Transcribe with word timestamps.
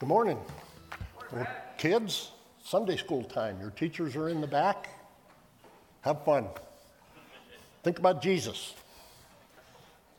Good 0.00 0.08
morning. 0.08 0.40
Well, 1.30 1.46
kids, 1.78 2.32
Sunday 2.64 2.96
school 2.96 3.22
time. 3.22 3.60
Your 3.60 3.70
teachers 3.70 4.16
are 4.16 4.28
in 4.28 4.40
the 4.40 4.46
back. 4.48 4.88
Have 6.00 6.24
fun. 6.24 6.48
Think 7.84 8.00
about 8.00 8.20
Jesus. 8.20 8.74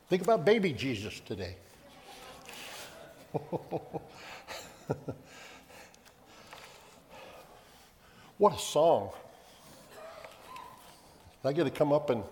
Think 0.08 0.22
about 0.22 0.46
baby 0.46 0.72
Jesus 0.72 1.20
today. 1.20 1.56
what 8.38 8.54
a 8.54 8.58
song. 8.58 9.10
I 11.44 11.52
get 11.52 11.64
to 11.64 11.70
come 11.70 11.92
up 11.92 12.08
and 12.08 12.22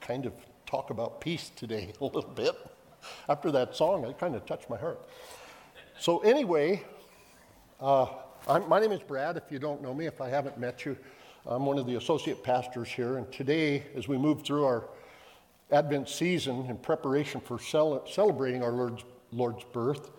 kind 0.00 0.24
of 0.24 0.32
talk 0.64 0.88
about 0.88 1.20
peace 1.20 1.50
today 1.54 1.92
a 2.00 2.04
little 2.04 2.22
bit. 2.22 2.56
After 3.28 3.50
that 3.52 3.74
song, 3.74 4.04
it 4.04 4.18
kind 4.18 4.34
of 4.34 4.46
touched 4.46 4.70
my 4.70 4.76
heart. 4.76 5.00
So, 5.98 6.18
anyway, 6.18 6.84
uh, 7.80 8.06
my 8.68 8.78
name 8.78 8.92
is 8.92 9.00
Brad. 9.00 9.36
If 9.36 9.44
you 9.50 9.58
don't 9.58 9.82
know 9.82 9.92
me, 9.92 10.06
if 10.06 10.20
I 10.20 10.28
haven't 10.28 10.58
met 10.58 10.84
you, 10.84 10.96
I'm 11.44 11.66
one 11.66 11.78
of 11.78 11.86
the 11.86 11.96
associate 11.96 12.44
pastors 12.44 12.88
here. 12.88 13.16
And 13.16 13.30
today, 13.32 13.84
as 13.96 14.06
we 14.06 14.16
move 14.16 14.42
through 14.42 14.64
our 14.64 14.88
Advent 15.72 16.08
season 16.08 16.66
in 16.66 16.76
preparation 16.76 17.40
for 17.40 17.58
cel- 17.58 18.06
celebrating 18.06 18.62
our 18.62 18.70
Lord's, 18.70 19.04
Lord's, 19.32 19.64
birth, 19.64 20.10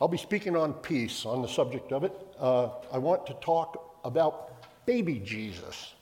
I'll 0.00 0.08
be 0.08 0.16
speaking 0.16 0.56
on 0.56 0.72
peace 0.72 1.26
on 1.26 1.42
the 1.42 1.48
subject 1.48 1.92
of 1.92 2.04
it. 2.04 2.12
Uh, 2.38 2.70
I 2.90 2.98
want 2.98 3.26
to 3.26 3.34
talk 3.34 4.00
about 4.04 4.86
baby 4.86 5.18
Jesus. 5.18 5.94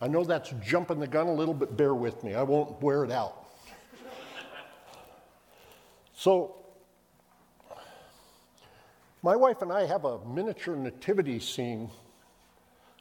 I 0.00 0.08
know 0.08 0.22
that's 0.22 0.52
jumping 0.62 1.00
the 1.00 1.06
gun 1.06 1.26
a 1.26 1.32
little, 1.32 1.54
but 1.54 1.76
bear 1.76 1.94
with 1.94 2.22
me. 2.22 2.34
I 2.34 2.42
won't 2.42 2.80
wear 2.82 3.04
it 3.04 3.10
out. 3.10 3.47
So, 6.18 6.56
my 9.22 9.36
wife 9.36 9.62
and 9.62 9.72
I 9.72 9.86
have 9.86 10.04
a 10.04 10.18
miniature 10.26 10.74
nativity 10.74 11.38
scene 11.38 11.88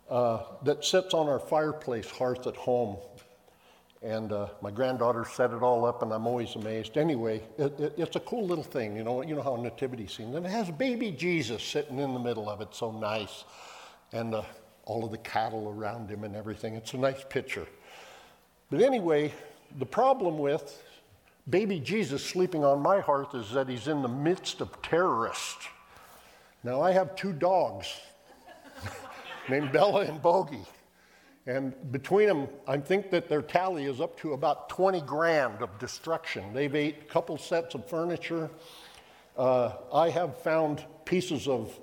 uh, 0.08 0.44
that 0.62 0.86
sits 0.86 1.16
on 1.16 1.28
our 1.28 1.40
fireplace 1.40 2.08
hearth 2.12 2.46
at 2.46 2.56
home. 2.56 2.98
And 4.04 4.32
uh, 4.32 4.50
my 4.62 4.70
granddaughter 4.70 5.26
set 5.26 5.50
it 5.50 5.64
all 5.64 5.84
up, 5.84 6.04
and 6.04 6.14
I'm 6.14 6.28
always 6.28 6.54
amazed. 6.54 6.96
Anyway, 6.96 7.42
it, 7.58 7.80
it, 7.80 7.94
it's 7.98 8.16
a 8.18 8.20
cool 8.20 8.46
little 8.46 8.64
thing, 8.64 8.96
you 8.96 9.04
know. 9.04 9.24
You 9.24 9.34
know 9.34 9.42
how 9.42 9.56
a 9.56 9.62
nativity 9.64 10.06
scene, 10.06 10.36
and 10.36 10.46
it 10.46 10.50
has 10.50 10.70
baby 10.70 11.10
Jesus 11.10 11.64
sitting 11.64 11.98
in 11.98 12.14
the 12.14 12.20
middle 12.20 12.48
of 12.48 12.62
it, 12.62 12.76
so 12.76 12.92
nice. 12.92 13.46
And 14.14 14.36
uh, 14.36 14.44
all 14.86 15.04
of 15.04 15.10
the 15.10 15.18
cattle 15.18 15.74
around 15.76 16.12
him 16.12 16.24
and 16.24 16.36
everything. 16.36 16.76
It's 16.76 16.94
a 16.94 16.98
nice 16.98 17.24
picture. 17.28 17.66
But 18.70 18.84
anyway, 18.84 19.34
the 19.80 19.88
problem 19.88 20.38
with 20.38 20.84
baby 21.50 21.80
Jesus 21.80 22.24
sleeping 22.24 22.64
on 22.64 22.82
my 22.82 23.00
hearth 23.00 23.34
is 23.36 23.52
that 23.52 23.70
he's 23.70 23.88
in 23.88 24.02
the 24.02 24.08
midst 24.08 24.62
of 24.62 24.82
terrorists. 24.82 25.68
Now, 26.64 26.82
I 26.82 26.92
have 26.92 27.16
two 27.16 27.34
dogs 27.34 27.88
named 29.50 29.72
Bella 29.72 30.02
and 30.02 30.22
Bogey. 30.22 30.66
And 31.46 31.74
between 31.94 32.28
them, 32.28 32.48
I 32.68 32.78
think 32.78 33.10
that 33.12 33.30
their 33.30 33.42
tally 33.42 33.86
is 33.86 34.02
up 34.02 34.20
to 34.20 34.34
about 34.34 34.68
20 34.68 35.00
grand 35.02 35.62
of 35.62 35.80
destruction. 35.80 36.54
They've 36.54 36.76
ate 36.76 36.98
a 37.04 37.06
couple 37.06 37.38
sets 37.38 37.74
of 37.74 37.90
furniture. 37.90 38.50
Uh, 39.38 39.72
I 39.94 40.10
have 40.10 40.42
found 40.42 40.84
pieces 41.06 41.48
of 41.48 41.80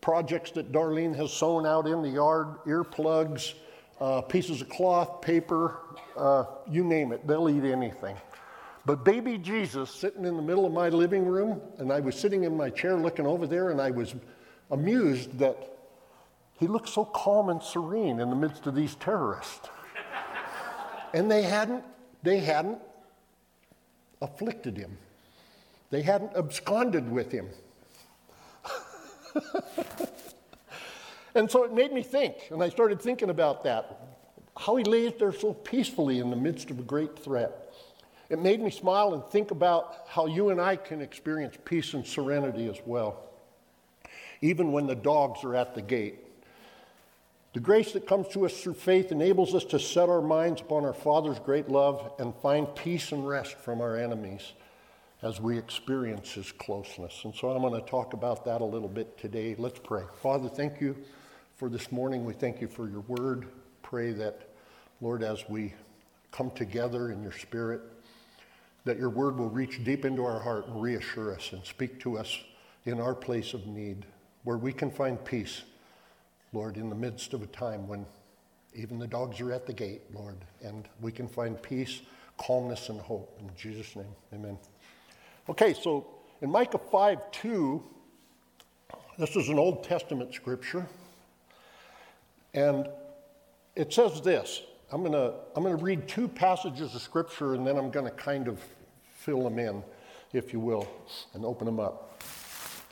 projects 0.00 0.50
that 0.52 0.72
Darlene 0.72 1.14
has 1.14 1.32
sewn 1.32 1.66
out 1.66 1.86
in 1.86 2.02
the 2.02 2.08
yard, 2.08 2.48
earplugs, 2.66 3.54
uh, 4.00 4.22
pieces 4.22 4.60
of 4.60 4.68
cloth, 4.68 5.20
paper, 5.20 5.78
uh, 6.16 6.44
you 6.68 6.82
name 6.82 7.12
it, 7.12 7.24
they'll 7.26 7.48
eat 7.48 7.64
anything. 7.64 8.16
But 8.86 9.04
baby 9.04 9.36
Jesus 9.36 9.90
sitting 9.90 10.24
in 10.24 10.36
the 10.36 10.42
middle 10.42 10.64
of 10.64 10.72
my 10.72 10.88
living 10.88 11.26
room, 11.26 11.60
and 11.78 11.92
I 11.92 11.98
was 11.98 12.14
sitting 12.14 12.44
in 12.44 12.56
my 12.56 12.70
chair 12.70 12.94
looking 12.96 13.26
over 13.26 13.44
there, 13.46 13.70
and 13.70 13.80
I 13.80 13.90
was 13.90 14.14
amused 14.70 15.38
that 15.40 15.76
he 16.60 16.68
looked 16.68 16.88
so 16.88 17.04
calm 17.04 17.48
and 17.48 17.60
serene 17.60 18.20
in 18.20 18.30
the 18.30 18.36
midst 18.36 18.66
of 18.66 18.76
these 18.76 18.94
terrorists. 18.94 19.68
and 21.12 21.28
they 21.28 21.42
hadn't, 21.42 21.82
they 22.22 22.38
hadn't 22.38 22.78
afflicted 24.22 24.76
him. 24.76 24.96
They 25.90 26.02
hadn't 26.02 26.36
absconded 26.36 27.10
with 27.10 27.32
him. 27.32 27.48
and 31.34 31.50
so 31.50 31.64
it 31.64 31.74
made 31.74 31.92
me 31.92 32.02
think, 32.02 32.36
and 32.50 32.62
I 32.62 32.68
started 32.68 33.02
thinking 33.02 33.30
about 33.30 33.64
that 33.64 34.00
how 34.58 34.76
he 34.76 34.84
lays 34.84 35.12
there 35.18 35.32
so 35.32 35.52
peacefully 35.52 36.18
in 36.18 36.30
the 36.30 36.36
midst 36.36 36.70
of 36.70 36.78
a 36.78 36.82
great 36.82 37.18
threat. 37.18 37.65
It 38.28 38.40
made 38.40 38.60
me 38.60 38.70
smile 38.70 39.14
and 39.14 39.24
think 39.24 39.50
about 39.50 40.06
how 40.08 40.26
you 40.26 40.50
and 40.50 40.60
I 40.60 40.76
can 40.76 41.00
experience 41.00 41.56
peace 41.64 41.94
and 41.94 42.06
serenity 42.06 42.68
as 42.68 42.80
well, 42.84 43.22
even 44.40 44.72
when 44.72 44.86
the 44.86 44.96
dogs 44.96 45.44
are 45.44 45.54
at 45.54 45.74
the 45.74 45.82
gate. 45.82 46.18
The 47.52 47.60
grace 47.60 47.92
that 47.92 48.06
comes 48.06 48.28
to 48.28 48.44
us 48.44 48.60
through 48.60 48.74
faith 48.74 49.12
enables 49.12 49.54
us 49.54 49.64
to 49.66 49.78
set 49.78 50.08
our 50.08 50.20
minds 50.20 50.60
upon 50.60 50.84
our 50.84 50.92
Father's 50.92 51.38
great 51.38 51.70
love 51.70 52.12
and 52.18 52.34
find 52.42 52.74
peace 52.74 53.12
and 53.12 53.26
rest 53.26 53.56
from 53.56 53.80
our 53.80 53.96
enemies 53.96 54.52
as 55.22 55.40
we 55.40 55.56
experience 55.56 56.32
his 56.32 56.52
closeness. 56.52 57.22
And 57.24 57.34
so 57.34 57.50
I'm 57.50 57.62
going 57.62 57.80
to 57.80 57.88
talk 57.88 58.12
about 58.12 58.44
that 58.44 58.60
a 58.60 58.64
little 58.64 58.88
bit 58.88 59.16
today. 59.16 59.54
Let's 59.56 59.78
pray. 59.78 60.02
Father, 60.20 60.48
thank 60.48 60.80
you 60.82 60.96
for 61.54 61.70
this 61.70 61.90
morning. 61.90 62.26
We 62.26 62.34
thank 62.34 62.60
you 62.60 62.68
for 62.68 62.88
your 62.88 63.00
word. 63.00 63.46
Pray 63.82 64.12
that, 64.12 64.50
Lord, 65.00 65.22
as 65.22 65.48
we 65.48 65.72
come 66.32 66.50
together 66.50 67.10
in 67.10 67.22
your 67.22 67.32
spirit, 67.32 67.80
that 68.86 68.98
your 68.98 69.10
word 69.10 69.36
will 69.36 69.50
reach 69.50 69.82
deep 69.82 70.04
into 70.04 70.24
our 70.24 70.38
heart 70.38 70.68
and 70.68 70.80
reassure 70.80 71.34
us 71.34 71.50
and 71.52 71.62
speak 71.64 71.98
to 72.00 72.16
us 72.16 72.38
in 72.84 73.00
our 73.00 73.16
place 73.16 73.52
of 73.52 73.66
need, 73.66 74.06
where 74.44 74.56
we 74.56 74.72
can 74.72 74.92
find 74.92 75.22
peace, 75.24 75.62
Lord, 76.52 76.76
in 76.76 76.88
the 76.88 76.94
midst 76.94 77.34
of 77.34 77.42
a 77.42 77.48
time 77.48 77.88
when 77.88 78.06
even 78.76 79.00
the 79.00 79.06
dogs 79.08 79.40
are 79.40 79.52
at 79.52 79.66
the 79.66 79.72
gate, 79.72 80.02
Lord, 80.14 80.36
and 80.62 80.88
we 81.00 81.10
can 81.10 81.26
find 81.26 81.60
peace, 81.60 82.00
calmness, 82.38 82.88
and 82.88 83.00
hope. 83.00 83.36
In 83.40 83.50
Jesus' 83.56 83.96
name, 83.96 84.14
amen. 84.32 84.56
Okay, 85.48 85.74
so 85.74 86.06
in 86.40 86.48
Micah 86.48 86.78
5 86.78 87.32
2, 87.32 87.82
this 89.18 89.34
is 89.34 89.48
an 89.48 89.58
Old 89.58 89.82
Testament 89.82 90.32
scripture, 90.32 90.86
and 92.54 92.86
it 93.74 93.92
says 93.92 94.20
this. 94.20 94.62
I'm 94.92 95.00
going 95.00 95.12
to 95.12 95.34
I'm 95.56 95.64
going 95.64 95.76
to 95.76 95.82
read 95.82 96.06
two 96.06 96.28
passages 96.28 96.94
of 96.94 97.02
scripture 97.02 97.54
and 97.54 97.66
then 97.66 97.76
I'm 97.76 97.90
going 97.90 98.06
to 98.06 98.12
kind 98.12 98.46
of 98.46 98.60
fill 99.26 99.42
them 99.42 99.58
in, 99.58 99.82
if 100.32 100.52
you 100.52 100.60
will, 100.60 100.88
and 101.34 101.44
open 101.44 101.66
them 101.66 101.80
up. 101.80 102.22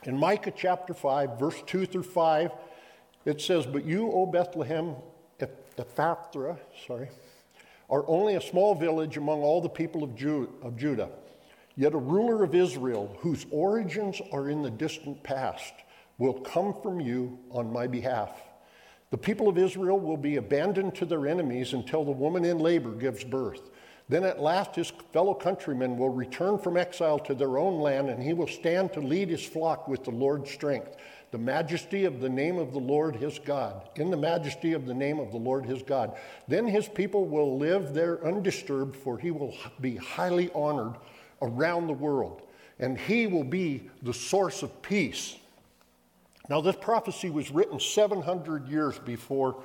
In 0.03 0.19
Micah 0.19 0.53
chapter 0.55 0.93
5, 0.93 1.39
verse 1.39 1.63
2 1.65 1.87
through 1.87 2.03
5, 2.03 2.51
it 3.25 3.41
says, 3.41 3.67
But 3.67 3.85
you, 3.85 4.11
O 4.11 4.27
Bethlehem 4.27 4.97
Ephrathah, 5.39 6.59
sorry, 6.87 7.09
are 7.89 8.05
only 8.09 8.35
a 8.35 8.41
small 8.41 8.75
village 8.75 9.17
among 9.17 9.43
all 9.43 9.61
the 9.61 9.69
people 9.69 10.03
of, 10.03 10.11
of 10.63 10.77
Judah. 10.77 11.11
Yet 11.77 11.95
a 11.95 11.99
ruler 11.99 12.43
of 12.43 12.55
Israel, 12.55 13.17
whose 13.21 13.47
origins 13.53 14.21
are 14.33 14.49
in 14.49 14.63
the 14.63 14.71
distant 14.71 15.23
past, 15.23 15.73
will 16.19 16.35
come 16.35 16.75
from 16.83 17.01
you 17.01 17.39
on 17.51 17.73
my 17.73 17.87
behalf. 17.87 18.41
The 19.11 19.19
people 19.19 19.49
of 19.49 19.57
Israel 19.57 20.01
will 20.01 20.17
be 20.17 20.37
abandoned 20.37 20.97
to 20.97 21.07
their 21.07 21.29
enemies 21.29 21.73
until 21.73 22.05
the 22.05 22.11
woman 22.11 22.45
in 22.45 22.59
labor 22.59 22.91
gives 22.91 23.23
birth. 23.23 23.71
Then 24.09 24.25
at 24.25 24.41
last 24.41 24.77
his 24.77 24.93
fellow 25.13 25.33
countrymen 25.33 25.97
will 25.97 26.11
return 26.11 26.59
from 26.59 26.77
exile 26.77 27.19
to 27.21 27.35
their 27.35 27.57
own 27.57 27.81
land, 27.81 28.11
and 28.11 28.23
he 28.23 28.35
will 28.35 28.47
stand 28.47 28.93
to 28.93 29.01
lead 29.01 29.31
his 29.31 29.45
flock 29.45 29.89
with 29.89 30.05
the 30.05 30.11
Lord's 30.11 30.51
strength. 30.51 30.97
The 31.31 31.39
majesty 31.39 32.05
of 32.05 32.21
the 32.21 32.29
name 32.29 32.59
of 32.59 32.73
the 32.73 32.79
Lord 32.79 33.17
his 33.17 33.39
God, 33.39 33.89
in 33.97 34.11
the 34.11 34.17
majesty 34.17 34.73
of 34.73 34.87
the 34.87 34.95
name 34.95 35.19
of 35.19 35.33
the 35.33 35.39
Lord 35.39 35.65
his 35.65 35.83
God. 35.83 36.17
Then 36.47 36.67
his 36.67 36.87
people 36.87 37.25
will 37.25 37.59
live 37.59 37.95
there 37.95 38.25
undisturbed, 38.25 38.95
for 38.95 39.19
he 39.19 39.31
will 39.31 39.55
be 39.81 39.97
highly 39.97 40.51
honored 40.55 40.95
around 41.41 41.87
the 41.87 41.95
world, 41.95 42.43
and 42.79 42.99
he 42.99 43.27
will 43.27 43.43
be 43.43 43.91
the 44.03 44.15
source 44.15 44.63
of 44.63 44.83
peace. 44.83 45.37
Now, 46.51 46.61
this 46.61 46.77
prophecy 46.77 47.31
was 47.31 47.51
written 47.51 47.81
700 47.81 48.69
years 48.69 48.99
before 48.99 49.65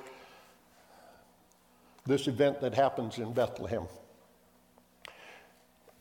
this 2.05 2.27
event 2.27 2.61
that 2.61 2.73
happens 2.73 3.17
in 3.17 3.33
Bethlehem. 3.33 3.85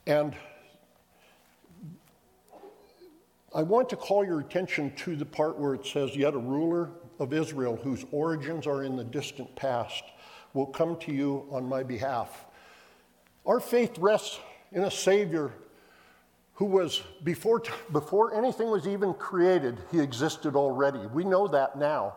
And 0.08 0.34
I 3.54 3.62
want 3.62 3.90
to 3.90 3.96
call 3.96 4.24
your 4.24 4.40
attention 4.40 4.90
to 4.96 5.14
the 5.14 5.26
part 5.26 5.58
where 5.58 5.74
it 5.74 5.86
says, 5.86 6.16
Yet 6.16 6.32
a 6.32 6.38
ruler 6.38 6.88
of 7.18 7.34
Israel 7.34 7.76
whose 7.76 8.06
origins 8.10 8.66
are 8.66 8.84
in 8.84 8.96
the 8.96 9.04
distant 9.04 9.54
past 9.54 10.02
will 10.54 10.66
come 10.66 10.96
to 11.00 11.12
you 11.12 11.46
on 11.50 11.68
my 11.68 11.82
behalf. 11.82 12.46
Our 13.44 13.60
faith 13.60 13.98
rests 13.98 14.40
in 14.72 14.84
a 14.84 14.90
Savior 14.90 15.52
who 16.54 16.64
was, 16.64 17.02
before, 17.22 17.62
before 17.92 18.34
anything 18.34 18.70
was 18.70 18.88
even 18.88 19.12
created, 19.12 19.78
he 19.92 20.00
existed 20.00 20.56
already. 20.56 21.00
We 21.12 21.22
know 21.22 21.48
that 21.48 21.76
now. 21.76 22.16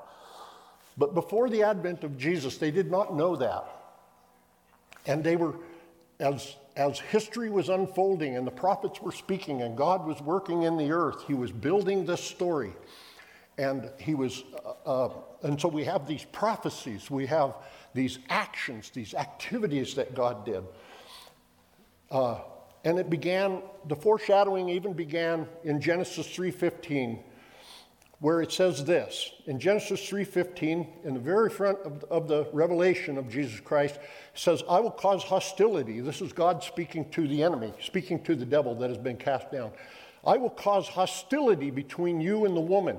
But 0.98 1.14
before 1.14 1.50
the 1.50 1.64
advent 1.64 2.06
of 2.06 2.18
Jesus, 2.18 2.58
they 2.58 2.72
did 2.72 2.90
not 2.90 3.14
know 3.14 3.36
that. 3.36 3.66
And 5.06 5.24
they 5.26 5.36
were, 5.36 5.56
as, 6.22 6.56
as 6.75 7.00
history 7.00 7.50
was 7.50 7.69
unfolding 7.69 8.38
and 8.38 8.47
the 8.47 8.51
prophets 8.51 9.01
were 9.01 9.12
speaking 9.12 9.62
and 9.62 9.77
God 9.77 10.06
was 10.06 10.21
working 10.21 10.63
in 10.63 10.77
the 10.77 10.91
earth, 10.91 11.23
he 11.27 11.33
was 11.33 11.51
building 11.51 12.06
this 12.06 12.23
story. 12.23 12.73
And 13.57 13.91
he 14.00 14.15
was, 14.15 14.44
uh, 14.85 15.06
uh, 15.06 15.13
and 15.44 15.59
so 15.59 15.68
we 15.68 15.83
have 15.83 16.07
these 16.07 16.25
prophecies, 16.31 17.12
we 17.12 17.25
have 17.27 17.56
these 17.94 18.19
actions, 18.29 18.89
these 18.89 19.13
activities 19.13 19.95
that 19.95 20.15
God 20.15 20.45
did. 20.45 20.63
Uh, 22.09 22.39
and 22.83 22.97
it 22.97 23.09
began, 23.09 23.62
the 23.88 23.95
foreshadowing 23.95 24.69
even 24.69 24.94
began 24.94 25.47
in 25.63 25.79
Genesis 25.79 26.25
3.15 26.27 27.19
where 28.21 28.41
it 28.41 28.51
says 28.51 28.85
this 28.85 29.31
in 29.47 29.59
genesis 29.59 30.00
3.15 30.00 30.88
in 31.03 31.13
the 31.13 31.19
very 31.19 31.50
front 31.50 31.77
of, 31.79 32.03
of 32.06 32.27
the 32.27 32.47
revelation 32.53 33.18
of 33.18 33.29
jesus 33.29 33.59
christ 33.59 34.00
says 34.33 34.63
i 34.69 34.79
will 34.79 34.91
cause 34.91 35.23
hostility. 35.23 36.00
This 36.00 36.21
is 36.21 36.31
god 36.31 36.63
speaking 36.63 37.09
to 37.12 37.27
the 37.27 37.44
enemy 37.44 37.73
speaking 37.81 38.23
to 38.23 38.35
the 38.35 38.45
devil 38.45 38.73
that 38.75 38.89
has 38.89 38.97
been 38.97 39.18
cast 39.18 39.51
down. 39.51 39.71
I 40.25 40.38
will 40.38 40.51
cause 40.51 40.88
hostility 40.88 41.71
between 41.71 42.21
you 42.21 42.45
and 42.45 42.56
the 42.56 42.62
woman 42.62 42.97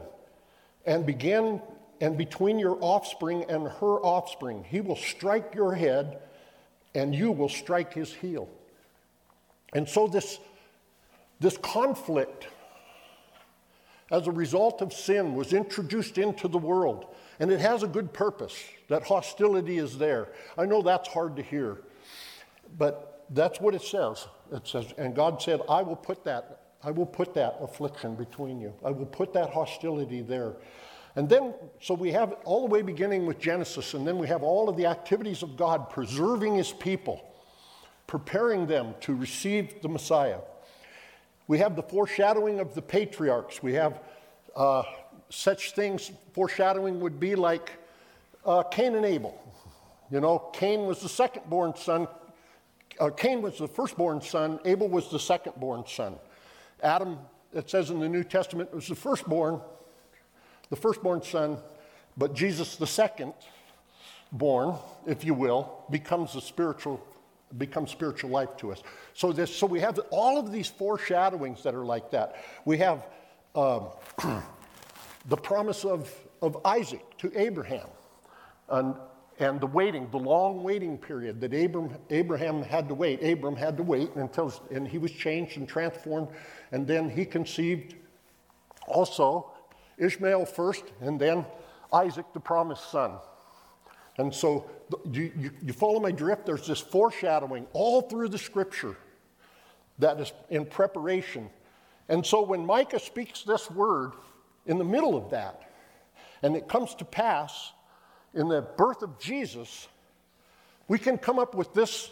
and 0.86 1.06
begin 1.06 1.60
and 2.00 2.18
between 2.18 2.58
your 2.58 2.76
offspring 2.80 3.44
and 3.48 3.68
her 3.68 4.00
offspring. 4.00 4.64
He 4.68 4.80
will 4.80 4.96
strike 4.96 5.54
your 5.54 5.74
head 5.74 6.18
and 6.94 7.14
you 7.14 7.30
will 7.30 7.48
strike 7.48 7.94
his 7.94 8.12
heel. 8.12 8.48
And 9.72 9.88
so 9.88 10.08
this 10.08 10.38
this 11.40 11.56
conflict 11.58 12.48
as 14.12 14.28
a 14.28 14.30
result 14.30 14.82
of 14.82 14.92
sin 14.92 15.34
was 15.34 15.54
introduced 15.54 16.18
into 16.18 16.46
the 16.46 16.58
world. 16.58 17.06
And 17.40 17.50
it 17.50 17.60
has 17.60 17.82
a 17.82 17.88
good 17.88 18.12
purpose. 18.12 18.62
That 18.88 19.02
hostility 19.04 19.78
is 19.78 19.98
there. 19.98 20.28
I 20.56 20.66
know 20.66 20.82
that's 20.82 21.08
hard 21.08 21.34
to 21.36 21.42
hear, 21.42 21.78
but 22.78 23.24
that's 23.30 23.58
what 23.58 23.74
it 23.74 23.82
says. 23.82 24.26
It 24.52 24.68
says, 24.68 24.92
and 24.98 25.16
God 25.16 25.40
said, 25.40 25.62
I 25.68 25.82
will 25.82 25.96
put 25.96 26.24
that, 26.24 26.60
I 26.84 26.90
will 26.90 27.06
put 27.06 27.32
that 27.34 27.56
affliction 27.60 28.14
between 28.14 28.60
you. 28.60 28.74
I 28.84 28.90
will 28.90 29.06
put 29.06 29.32
that 29.32 29.50
hostility 29.50 30.20
there. 30.20 30.56
And 31.16 31.28
then, 31.28 31.54
so 31.80 31.94
we 31.94 32.12
have 32.12 32.34
all 32.44 32.66
the 32.66 32.72
way 32.72 32.82
beginning 32.82 33.26
with 33.26 33.38
Genesis, 33.38 33.94
and 33.94 34.06
then 34.06 34.18
we 34.18 34.28
have 34.28 34.42
all 34.42 34.68
of 34.68 34.76
the 34.76 34.86
activities 34.86 35.42
of 35.42 35.56
God 35.56 35.88
preserving 35.88 36.56
his 36.56 36.72
people, 36.72 37.22
preparing 38.06 38.66
them 38.66 38.94
to 39.00 39.14
receive 39.14 39.80
the 39.80 39.88
Messiah. 39.88 40.38
We 41.52 41.58
have 41.58 41.76
the 41.76 41.82
foreshadowing 41.82 42.60
of 42.60 42.74
the 42.74 42.80
patriarchs. 42.80 43.62
We 43.62 43.74
have 43.74 44.00
uh, 44.56 44.84
such 45.28 45.72
things, 45.72 46.10
foreshadowing 46.32 46.98
would 47.00 47.20
be 47.20 47.34
like 47.34 47.72
uh, 48.46 48.62
Cain 48.62 48.94
and 48.94 49.04
Abel. 49.04 49.38
You 50.10 50.20
know, 50.20 50.38
Cain 50.54 50.86
was 50.86 51.00
the 51.00 51.10
second 51.10 51.42
born 51.50 51.76
son. 51.76 52.08
Uh, 52.98 53.10
Cain 53.10 53.42
was 53.42 53.58
the 53.58 53.68
firstborn 53.68 54.22
son. 54.22 54.60
Abel 54.64 54.88
was 54.88 55.10
the 55.10 55.18
second 55.18 55.52
born 55.56 55.84
son. 55.86 56.14
Adam, 56.82 57.18
it 57.52 57.68
says 57.68 57.90
in 57.90 58.00
the 58.00 58.08
New 58.08 58.24
Testament, 58.24 58.74
was 58.74 58.88
the 58.88 58.94
firstborn, 58.94 59.60
the 60.70 60.76
firstborn 60.76 61.20
son, 61.20 61.58
but 62.16 62.32
Jesus, 62.32 62.76
the 62.76 62.86
second 62.86 63.34
born, 64.32 64.74
if 65.06 65.22
you 65.22 65.34
will, 65.34 65.84
becomes 65.90 66.32
the 66.32 66.40
spiritual 66.40 67.06
become 67.58 67.86
spiritual 67.86 68.30
life 68.30 68.56
to 68.58 68.72
us. 68.72 68.82
So, 69.14 69.32
this, 69.32 69.54
so 69.54 69.66
we 69.66 69.80
have 69.80 69.98
all 70.10 70.38
of 70.38 70.52
these 70.52 70.68
foreshadowings 70.68 71.62
that 71.62 71.74
are 71.74 71.84
like 71.84 72.10
that. 72.10 72.42
We 72.64 72.78
have 72.78 73.06
um, 73.54 73.88
the 75.28 75.36
promise 75.36 75.84
of, 75.84 76.12
of 76.40 76.58
Isaac 76.64 77.04
to 77.18 77.32
Abraham 77.38 77.86
and, 78.68 78.94
and 79.38 79.60
the 79.60 79.66
waiting, 79.66 80.08
the 80.10 80.18
long 80.18 80.62
waiting 80.62 80.98
period 80.98 81.40
that 81.40 81.52
Abram, 81.52 81.96
Abraham 82.10 82.62
had 82.62 82.88
to 82.88 82.94
wait. 82.94 83.22
Abram 83.22 83.56
had 83.56 83.76
to 83.76 83.82
wait 83.82 84.14
until 84.14 84.52
and 84.70 84.86
he 84.88 84.98
was 84.98 85.12
changed 85.12 85.56
and 85.58 85.68
transformed, 85.68 86.28
and 86.70 86.86
then 86.86 87.10
he 87.10 87.24
conceived 87.24 87.94
also 88.86 89.50
Ishmael 89.98 90.46
first, 90.46 90.84
and 91.00 91.20
then 91.20 91.44
Isaac, 91.92 92.26
the 92.32 92.40
promised 92.40 92.90
son. 92.90 93.12
And 94.18 94.34
so 94.34 94.70
you, 95.10 95.32
you, 95.36 95.50
you, 95.62 95.72
follow 95.72 96.00
my 96.00 96.10
drift? 96.10 96.46
There's 96.46 96.66
this 96.66 96.80
foreshadowing 96.80 97.66
all 97.72 98.02
through 98.02 98.28
the 98.28 98.38
scripture 98.38 98.96
that 99.98 100.20
is 100.20 100.32
in 100.50 100.66
preparation. 100.66 101.48
And 102.08 102.24
so 102.24 102.42
when 102.42 102.66
Micah 102.66 103.00
speaks 103.00 103.42
this 103.42 103.70
word 103.70 104.12
in 104.66 104.78
the 104.78 104.84
middle 104.84 105.16
of 105.16 105.30
that, 105.30 105.70
and 106.42 106.56
it 106.56 106.68
comes 106.68 106.94
to 106.96 107.04
pass 107.04 107.72
in 108.34 108.48
the 108.48 108.62
birth 108.62 109.02
of 109.02 109.18
Jesus, 109.18 109.88
we 110.88 110.98
can 110.98 111.18
come 111.18 111.38
up 111.38 111.54
with 111.54 111.72
this 111.74 112.10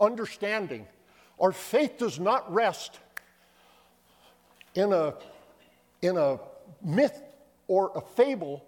understanding. 0.00 0.86
Our 1.40 1.52
faith 1.52 1.98
does 1.98 2.18
not 2.18 2.52
rest 2.52 2.98
in 4.74 4.92
a, 4.92 5.14
in 6.02 6.16
a 6.16 6.38
myth 6.82 7.20
or 7.68 7.92
a 7.94 8.00
fable 8.00 8.64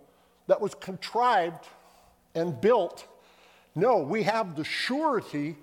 that 0.49 0.61
was 0.61 0.75
contrived 0.75 1.67
and 2.35 2.61
built. 2.61 3.07
No, 3.79 3.99
we 3.99 4.25
have 4.25 4.57
the 4.57 4.65
surety 4.65 5.57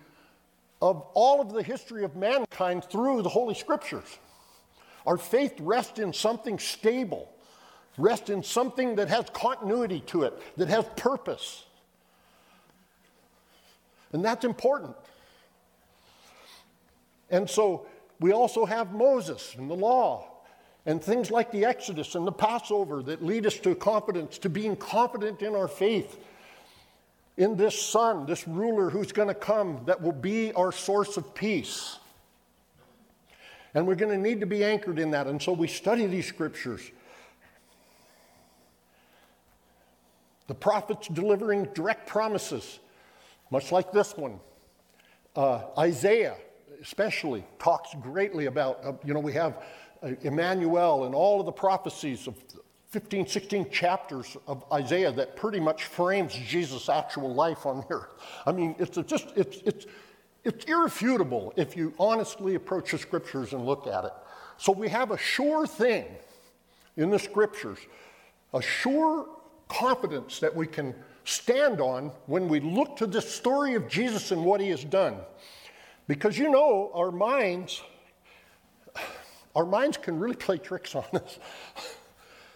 of 0.82 1.06
all 1.14 1.42
of 1.42 1.52
the 1.52 1.62
history 1.62 2.06
of 2.06 2.16
mankind 2.16 2.86
through 2.86 3.22
the 3.24 3.30
Holy 3.30 3.54
Scriptures. 3.54 4.06
Our 5.06 5.18
faith 5.18 5.54
rests 5.60 6.00
in 6.00 6.14
something 6.14 6.58
stable, 6.58 7.30
rests 7.98 8.30
in 8.30 8.42
something 8.42 8.96
that 8.96 9.10
has 9.10 9.26
continuity 9.34 10.00
to 10.08 10.24
it, 10.24 10.34
that 10.56 10.70
has 10.70 10.86
purpose. 10.96 11.66
And 14.14 14.24
that's 14.24 14.46
important. 14.46 14.96
And 17.30 17.50
so 17.50 17.86
we 18.22 18.32
also 18.32 18.66
have 18.66 18.94
Moses 18.94 19.56
and 19.58 19.70
the 19.70 19.76
law 19.76 20.26
and 20.86 21.04
things 21.04 21.32
like 21.32 21.52
the 21.52 21.66
Exodus 21.66 22.16
and 22.16 22.26
the 22.26 22.32
Passover 22.32 23.04
that 23.04 23.22
lead 23.22 23.46
us 23.46 23.60
to 23.60 23.76
confidence, 23.76 24.38
to 24.38 24.50
being 24.50 24.78
confident 24.78 25.42
in 25.42 25.54
our 25.54 25.68
faith 25.68 26.18
in 27.38 27.58
this 27.58 27.80
Son, 27.80 28.26
this 28.26 28.48
ruler 28.48 28.90
who's 28.90 29.12
going 29.12 29.28
to 29.28 29.34
come 29.34 29.82
that 29.86 30.02
will 30.02 30.14
be 30.14 30.54
our 30.54 30.72
source 30.72 31.18
of 31.18 31.34
peace. 31.36 31.98
And 33.74 33.86
we're 33.86 33.96
going 33.96 34.12
to 34.12 34.18
need 34.18 34.40
to 34.40 34.46
be 34.46 34.64
anchored 34.64 35.00
in 35.00 35.12
that. 35.12 35.28
And 35.28 35.42
so 35.42 35.52
we 35.52 35.68
study 35.68 36.06
these 36.06 36.26
scriptures. 36.26 36.92
The 40.48 40.56
prophets 40.56 41.10
delivering 41.10 41.66
direct 41.74 42.08
promises, 42.08 42.80
much 43.52 43.72
like 43.72 43.92
this 43.92 44.16
one. 44.16 44.40
Uh, 45.36 45.64
Isaiah, 45.78 46.38
especially, 46.82 47.44
talks 47.60 47.90
greatly 48.02 48.46
about, 48.46 48.80
uh, 48.86 48.94
you 49.04 49.14
know, 49.14 49.20
we 49.20 49.34
have 49.34 49.62
uh, 50.02 50.12
Emmanuel 50.22 51.06
and 51.06 51.14
all 51.14 51.42
of 51.42 51.46
the 51.46 51.52
prophecies 51.52 52.28
of 52.28 52.36
15, 52.96 53.28
16 53.28 53.70
chapters 53.72 54.38
of 54.48 54.64
Isaiah 54.72 55.12
that 55.12 55.36
pretty 55.36 55.60
much 55.60 55.84
frames 55.84 56.34
Jesus' 56.34 56.88
actual 56.88 57.34
life 57.34 57.66
on 57.66 57.84
earth. 57.90 58.14
I 58.46 58.54
mean, 58.54 58.74
it's 58.80 58.98
just, 59.06 59.34
it's, 59.36 59.58
it's, 59.66 59.86
it's 60.46 60.64
irrefutable 60.64 61.52
if 61.58 61.76
you 61.76 61.94
honestly 62.00 62.56
approach 62.56 62.92
the 62.92 62.98
scriptures 62.98 63.52
and 63.52 63.66
look 63.66 63.86
at 63.86 64.06
it. 64.06 64.14
So 64.56 64.72
we 64.72 64.88
have 64.88 65.12
a 65.12 65.18
sure 65.18 65.68
thing 65.68 66.06
in 66.96 67.10
the 67.10 67.20
scriptures, 67.20 67.80
a 68.54 68.62
sure 68.62 69.28
confidence 69.68 70.40
that 70.40 70.56
we 70.56 70.66
can 70.66 70.96
stand 71.26 71.82
on 71.82 72.14
when 72.28 72.48
we 72.48 72.62
look 72.62 72.96
to 72.96 73.08
the 73.08 73.22
story 73.22 73.76
of 73.76 73.90
Jesus 73.90 74.32
and 74.32 74.46
what 74.46 74.62
he 74.62 74.70
has 74.70 74.86
done. 74.86 75.18
Because 76.08 76.38
you 76.38 76.50
know, 76.50 76.92
our 76.94 77.12
minds, 77.12 77.82
our 79.54 79.66
minds 79.66 79.98
can 79.98 80.18
really 80.18 80.38
play 80.38 80.60
tricks 80.60 80.96
on 80.96 81.04
us. 81.12 81.40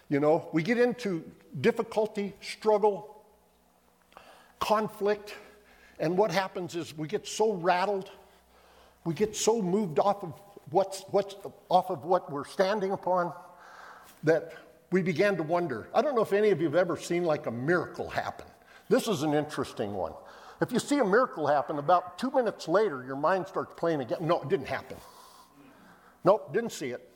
You 0.10 0.20
know, 0.20 0.50
we 0.52 0.64
get 0.64 0.80
into 0.80 1.24
difficulty, 1.62 2.34
struggle, 2.42 3.24
conflict, 4.60 5.36
and 6.00 6.18
what 6.18 6.32
happens 6.32 6.76
is 6.76 6.98
we 6.98 7.08
get 7.08 7.28
so 7.28 7.54
rattled, 7.54 8.10
we 9.06 9.14
get 9.14 9.36
so 9.36 9.62
moved 9.62 10.00
off 10.00 10.24
of 10.24 10.34
what's, 10.72 11.04
what's 11.12 11.36
off 11.70 11.90
of 11.92 12.06
what 12.06 12.32
we're 12.32 12.46
standing 12.46 12.92
upon 12.92 13.34
that 14.24 14.54
we 14.92 15.02
began 15.02 15.36
to 15.38 15.44
wonder. 15.44 15.88
I 15.94 16.02
don't 16.02 16.16
know 16.16 16.22
if 16.22 16.34
any 16.34 16.50
of 16.50 16.60
you 16.60 16.66
have 16.66 16.76
ever 16.76 16.98
seen 16.98 17.24
like 17.24 17.46
a 17.46 17.52
miracle 17.52 18.10
happen. 18.10 18.48
This 18.90 19.08
is 19.08 19.22
an 19.22 19.34
interesting 19.34 19.94
one. 19.94 20.14
If 20.62 20.72
you 20.72 20.80
see 20.80 20.98
a 20.98 21.06
miracle 21.06 21.46
happen, 21.48 21.78
about 21.78 22.18
two 22.18 22.32
minutes 22.32 22.68
later, 22.68 23.04
your 23.06 23.16
mind 23.16 23.48
starts 23.48 23.74
playing 23.78 24.02
again. 24.02 24.18
No, 24.22 24.42
it 24.42 24.50
didn't 24.50 24.68
happen. 24.68 24.98
Nope, 26.24 26.52
didn't 26.54 26.72
see 26.72 26.90
it. 26.90 27.08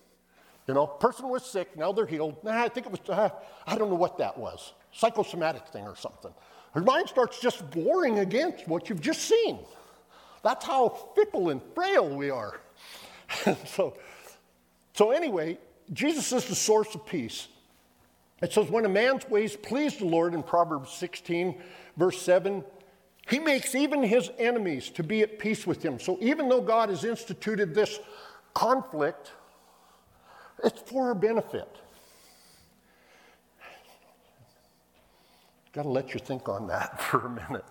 You 0.68 0.74
know, 0.74 0.88
person 0.88 1.28
was 1.30 1.46
sick, 1.46 1.76
now 1.78 1.92
they're 1.92 2.06
healed. 2.06 2.38
Nah, 2.44 2.64
I 2.64 2.70
think 2.70 2.86
it 2.86 2.92
was, 2.92 3.02
uh, 3.10 3.30
I 3.68 3.78
don't 3.78 3.90
know 3.90 3.96
what 3.96 4.18
that 4.20 4.38
was, 4.38 4.74
psychosomatic 4.92 5.68
thing 5.68 5.86
or 5.86 5.96
something. 5.96 6.32
Your 6.74 6.84
mind 6.84 7.10
starts 7.10 7.40
just 7.40 7.62
warring 7.76 8.20
against 8.20 8.68
what 8.68 8.90
you've 8.90 9.02
just 9.02 9.24
seen. 9.24 9.60
That's 10.42 10.66
how 10.66 10.90
fickle 11.16 11.50
and 11.50 11.62
frail 11.76 12.10
we 12.10 12.30
are. 12.30 12.60
so, 13.66 13.98
so, 14.94 15.12
anyway, 15.12 15.58
Jesus 15.92 16.32
is 16.32 16.46
the 16.46 16.56
source 16.56 16.94
of 16.96 17.06
peace. 17.06 17.48
It 18.42 18.52
says, 18.52 18.70
when 18.70 18.86
a 18.86 18.90
man's 18.90 19.28
ways 19.30 19.56
please 19.56 19.98
the 19.98 20.06
Lord 20.06 20.34
in 20.34 20.44
Proverbs 20.44 20.92
16, 20.92 21.62
verse 21.98 22.22
7, 22.22 22.64
He 23.30 23.40
makes 23.40 23.74
even 23.74 24.04
his 24.04 24.30
enemies 24.38 24.90
to 24.92 25.04
be 25.04 25.22
at 25.22 25.40
peace 25.40 25.66
with 25.66 25.84
him. 25.84 26.00
So 26.00 26.18
even 26.22 26.50
though 26.50 26.62
God 26.62 26.90
has 26.90 27.06
instituted 27.06 27.74
this 27.74 28.00
conflict, 28.54 29.32
it's 30.64 30.82
for 30.82 31.08
our 31.08 31.16
benefit. 31.16 31.68
Got 35.74 35.84
to 35.84 35.90
let 35.90 36.14
you 36.14 36.20
think 36.20 36.48
on 36.48 36.68
that 36.68 37.02
for 37.10 37.26
a 37.26 37.30
minute. 37.30 37.66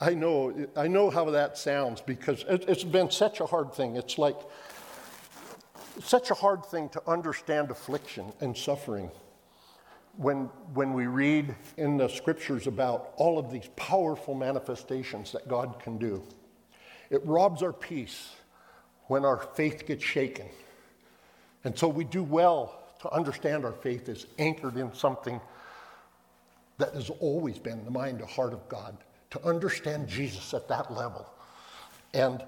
I 0.00 0.12
know, 0.12 0.66
I 0.76 0.88
know 0.88 1.08
how 1.08 1.30
that 1.30 1.56
sounds 1.56 2.02
because 2.02 2.44
it's 2.48 2.84
been 2.84 3.10
such 3.10 3.40
a 3.40 3.46
hard 3.46 3.72
thing. 3.72 3.96
It's 3.96 4.18
like 4.18 4.36
such 6.02 6.30
a 6.30 6.34
hard 6.34 6.66
thing 6.66 6.90
to 6.90 7.02
understand 7.06 7.70
affliction 7.70 8.32
and 8.40 8.54
suffering 8.54 9.10
when, 10.16 10.50
when 10.74 10.92
we 10.92 11.06
read 11.06 11.54
in 11.78 11.96
the 11.96 12.08
scriptures 12.08 12.66
about 12.66 13.12
all 13.16 13.38
of 13.38 13.50
these 13.50 13.68
powerful 13.76 14.34
manifestations 14.34 15.32
that 15.32 15.48
God 15.48 15.80
can 15.82 15.96
do. 15.96 16.22
It 17.08 17.24
robs 17.24 17.62
our 17.62 17.72
peace 17.72 18.34
when 19.06 19.24
our 19.24 19.38
faith 19.54 19.86
gets 19.86 20.04
shaken. 20.04 20.46
And 21.66 21.76
so 21.76 21.88
we 21.88 22.04
do 22.04 22.22
well 22.22 22.78
to 23.00 23.10
understand 23.12 23.64
our 23.64 23.72
faith 23.72 24.08
is 24.08 24.26
anchored 24.38 24.76
in 24.76 24.94
something 24.94 25.40
that 26.78 26.94
has 26.94 27.10
always 27.10 27.58
been 27.58 27.84
the 27.84 27.90
mind 27.90 28.20
and 28.20 28.30
heart 28.30 28.52
of 28.52 28.68
God, 28.68 28.96
to 29.30 29.44
understand 29.44 30.06
Jesus 30.06 30.54
at 30.54 30.68
that 30.68 30.92
level. 30.92 31.28
And 32.14 32.44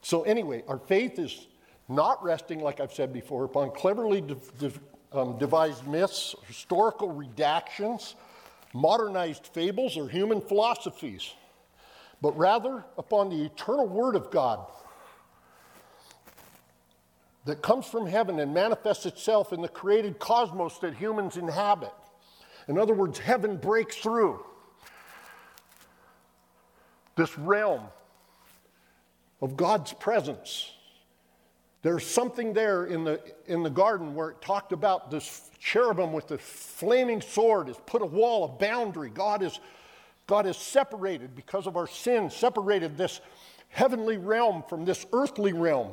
so, 0.00 0.22
anyway, 0.22 0.64
our 0.68 0.78
faith 0.78 1.18
is 1.18 1.48
not 1.86 2.24
resting, 2.24 2.60
like 2.60 2.80
I've 2.80 2.94
said 2.94 3.12
before, 3.12 3.44
upon 3.44 3.72
cleverly 3.72 4.22
de- 4.22 4.36
de- 4.58 4.72
um, 5.12 5.36
devised 5.36 5.86
myths, 5.86 6.34
historical 6.46 7.12
redactions, 7.12 8.14
modernized 8.72 9.48
fables, 9.48 9.98
or 9.98 10.08
human 10.08 10.40
philosophies, 10.40 11.34
but 12.22 12.34
rather 12.38 12.86
upon 12.96 13.28
the 13.28 13.44
eternal 13.44 13.86
Word 13.86 14.16
of 14.16 14.30
God 14.30 14.66
that 17.44 17.62
comes 17.62 17.86
from 17.86 18.06
heaven 18.06 18.38
and 18.38 18.54
manifests 18.54 19.06
itself 19.06 19.52
in 19.52 19.62
the 19.62 19.68
created 19.68 20.18
cosmos 20.18 20.78
that 20.78 20.94
humans 20.94 21.36
inhabit. 21.36 21.92
In 22.68 22.78
other 22.78 22.94
words, 22.94 23.18
heaven 23.18 23.56
breaks 23.56 23.96
through 23.96 24.44
this 27.16 27.36
realm 27.36 27.82
of 29.40 29.56
God's 29.56 29.92
presence. 29.92 30.70
There's 31.82 32.06
something 32.06 32.52
there 32.52 32.86
in 32.86 33.02
the, 33.02 33.20
in 33.46 33.64
the 33.64 33.70
garden 33.70 34.14
where 34.14 34.30
it 34.30 34.40
talked 34.40 34.72
about 34.72 35.10
this 35.10 35.50
cherubim 35.58 36.12
with 36.12 36.28
the 36.28 36.38
flaming 36.38 37.20
sword 37.20 37.66
has 37.66 37.76
put 37.86 38.02
a 38.02 38.06
wall, 38.06 38.44
a 38.44 38.48
boundary. 38.48 39.10
God 39.10 39.42
is, 39.42 39.58
God 40.28 40.46
is 40.46 40.56
separated 40.56 41.34
because 41.34 41.66
of 41.66 41.76
our 41.76 41.88
sin, 41.88 42.30
separated 42.30 42.96
this 42.96 43.20
heavenly 43.68 44.16
realm 44.16 44.62
from 44.68 44.84
this 44.84 45.06
earthly 45.12 45.52
realm. 45.52 45.92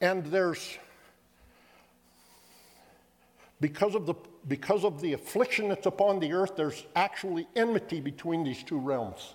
And 0.00 0.24
there's, 0.26 0.78
because 3.60 3.94
of, 3.94 4.06
the, 4.06 4.14
because 4.46 4.84
of 4.84 5.00
the 5.00 5.12
affliction 5.12 5.68
that's 5.68 5.86
upon 5.86 6.20
the 6.20 6.32
earth, 6.32 6.54
there's 6.56 6.84
actually 6.94 7.48
enmity 7.56 8.00
between 8.00 8.44
these 8.44 8.62
two 8.62 8.78
realms 8.78 9.34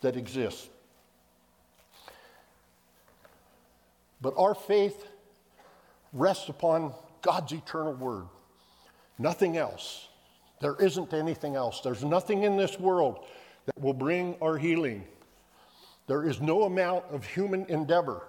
that 0.00 0.16
exist. 0.16 0.68
But 4.20 4.34
our 4.36 4.54
faith 4.54 5.04
rests 6.12 6.48
upon 6.48 6.94
God's 7.20 7.52
eternal 7.52 7.94
word. 7.94 8.24
Nothing 9.18 9.56
else. 9.56 10.08
There 10.60 10.76
isn't 10.80 11.12
anything 11.12 11.56
else. 11.56 11.80
There's 11.80 12.04
nothing 12.04 12.44
in 12.44 12.56
this 12.56 12.78
world 12.78 13.24
that 13.66 13.78
will 13.80 13.94
bring 13.94 14.36
our 14.40 14.56
healing. 14.56 15.04
There 16.06 16.24
is 16.24 16.40
no 16.40 16.62
amount 16.62 17.04
of 17.10 17.24
human 17.24 17.66
endeavor 17.66 18.22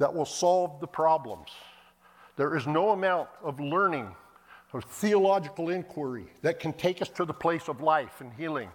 that 0.00 0.12
will 0.12 0.24
solve 0.24 0.80
the 0.80 0.86
problems. 0.86 1.50
There 2.36 2.56
is 2.56 2.66
no 2.66 2.90
amount 2.90 3.28
of 3.42 3.60
learning 3.60 4.08
or 4.72 4.80
theological 4.80 5.68
inquiry 5.68 6.24
that 6.40 6.58
can 6.58 6.72
take 6.72 7.02
us 7.02 7.10
to 7.10 7.26
the 7.26 7.34
place 7.34 7.68
of 7.68 7.82
life 7.82 8.22
and 8.22 8.32
healing. 8.32 8.70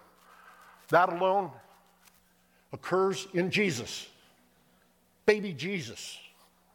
That 0.90 1.12
alone 1.12 1.50
occurs 2.72 3.28
in 3.34 3.50
Jesus, 3.50 4.08
baby 5.26 5.52
Jesus, 5.52 6.20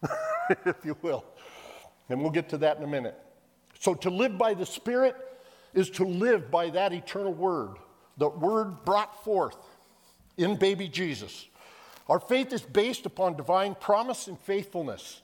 if 0.67 0.85
you 0.85 0.97
will. 1.01 1.25
And 2.09 2.21
we'll 2.21 2.33
get 2.33 2.49
to 2.49 2.59
that 2.59 2.77
in 2.77 2.83
a 2.83 2.89
minute. 2.89 3.17
So, 3.79 3.95
to 3.95 4.11
live 4.11 4.37
by 4.37 4.55
the 4.55 4.67
Spirit 4.67 5.15
is 5.75 5.91
to 5.91 6.05
live 6.05 6.51
by 6.51 6.71
that 6.71 6.93
eternal 6.93 7.33
word, 7.33 7.77
the 8.19 8.29
word 8.29 8.85
brought 8.85 9.23
forth 9.23 9.57
in 10.37 10.57
baby 10.57 10.89
Jesus. 10.89 11.47
Our 12.11 12.19
faith 12.19 12.53
is 12.53 12.61
based 12.61 13.07
upon 13.07 13.37
divine 13.37 13.77
promise 13.77 14.27
and 14.27 14.37
faithfulness. 14.37 15.23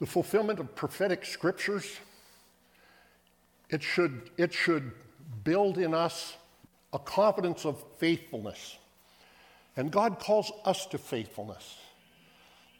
The 0.00 0.06
fulfillment 0.06 0.58
of 0.58 0.74
prophetic 0.74 1.26
scriptures, 1.26 1.98
it 3.68 3.82
should, 3.82 4.30
it 4.38 4.54
should 4.54 4.92
build 5.44 5.76
in 5.76 5.92
us 5.92 6.34
a 6.94 6.98
confidence 6.98 7.66
of 7.66 7.84
faithfulness. 7.98 8.78
And 9.76 9.90
God 9.90 10.18
calls 10.18 10.50
us 10.64 10.86
to 10.86 10.98
faithfulness. 10.98 11.76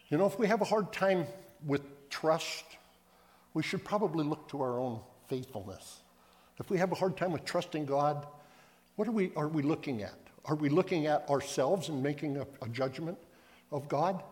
You 0.09 0.17
know, 0.17 0.25
if 0.25 0.39
we 0.39 0.47
have 0.47 0.63
a 0.63 0.65
hard 0.65 0.91
time 0.91 1.27
with 1.67 1.83
trust, 2.09 2.65
we 3.53 3.63
should 3.63 3.85
probably 3.85 4.25
look 4.25 4.49
to 4.49 4.63
our 4.63 4.79
own 4.79 5.01
faithfulness. 5.29 6.01
If 6.59 6.71
we 6.71 6.79
have 6.79 6.93
a 6.93 6.95
hard 6.95 7.19
time 7.19 7.33
with 7.33 7.45
trusting 7.45 7.85
God, 7.85 8.27
what 8.97 9.09
are 9.09 9.13
we, 9.13 9.33
are 9.37 9.49
we 9.49 9.63
looking 9.63 10.03
at? 10.03 10.15
Are 10.45 10.55
we 10.55 10.69
looking 10.69 11.07
at 11.07 11.29
ourselves 11.31 11.89
and 11.89 12.03
making 12.03 12.37
a, 12.37 12.47
a 12.63 12.69
judgment 12.69 13.19
of 13.73 13.89
God? 13.89 14.23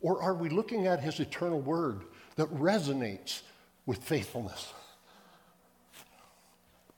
Or 0.00 0.22
are 0.22 0.34
we 0.34 0.48
looking 0.48 0.86
at 0.86 1.00
His 1.00 1.20
eternal 1.20 1.60
word 1.60 2.04
that 2.36 2.48
resonates 2.54 3.42
with 3.86 3.98
faithfulness? 3.98 4.72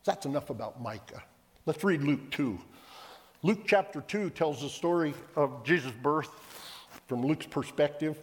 That's 0.04 0.26
enough 0.26 0.50
about 0.50 0.80
Micah. 0.80 1.22
Let's 1.66 1.84
read 1.84 2.02
Luke 2.02 2.30
2. 2.30 2.58
Luke 3.42 3.60
chapter 3.66 4.00
2 4.02 4.30
tells 4.30 4.60
the 4.62 4.68
story 4.68 5.14
of 5.36 5.64
Jesus' 5.64 5.92
birth 6.02 6.30
from 7.06 7.24
Luke's 7.24 7.46
perspective. 7.46 8.18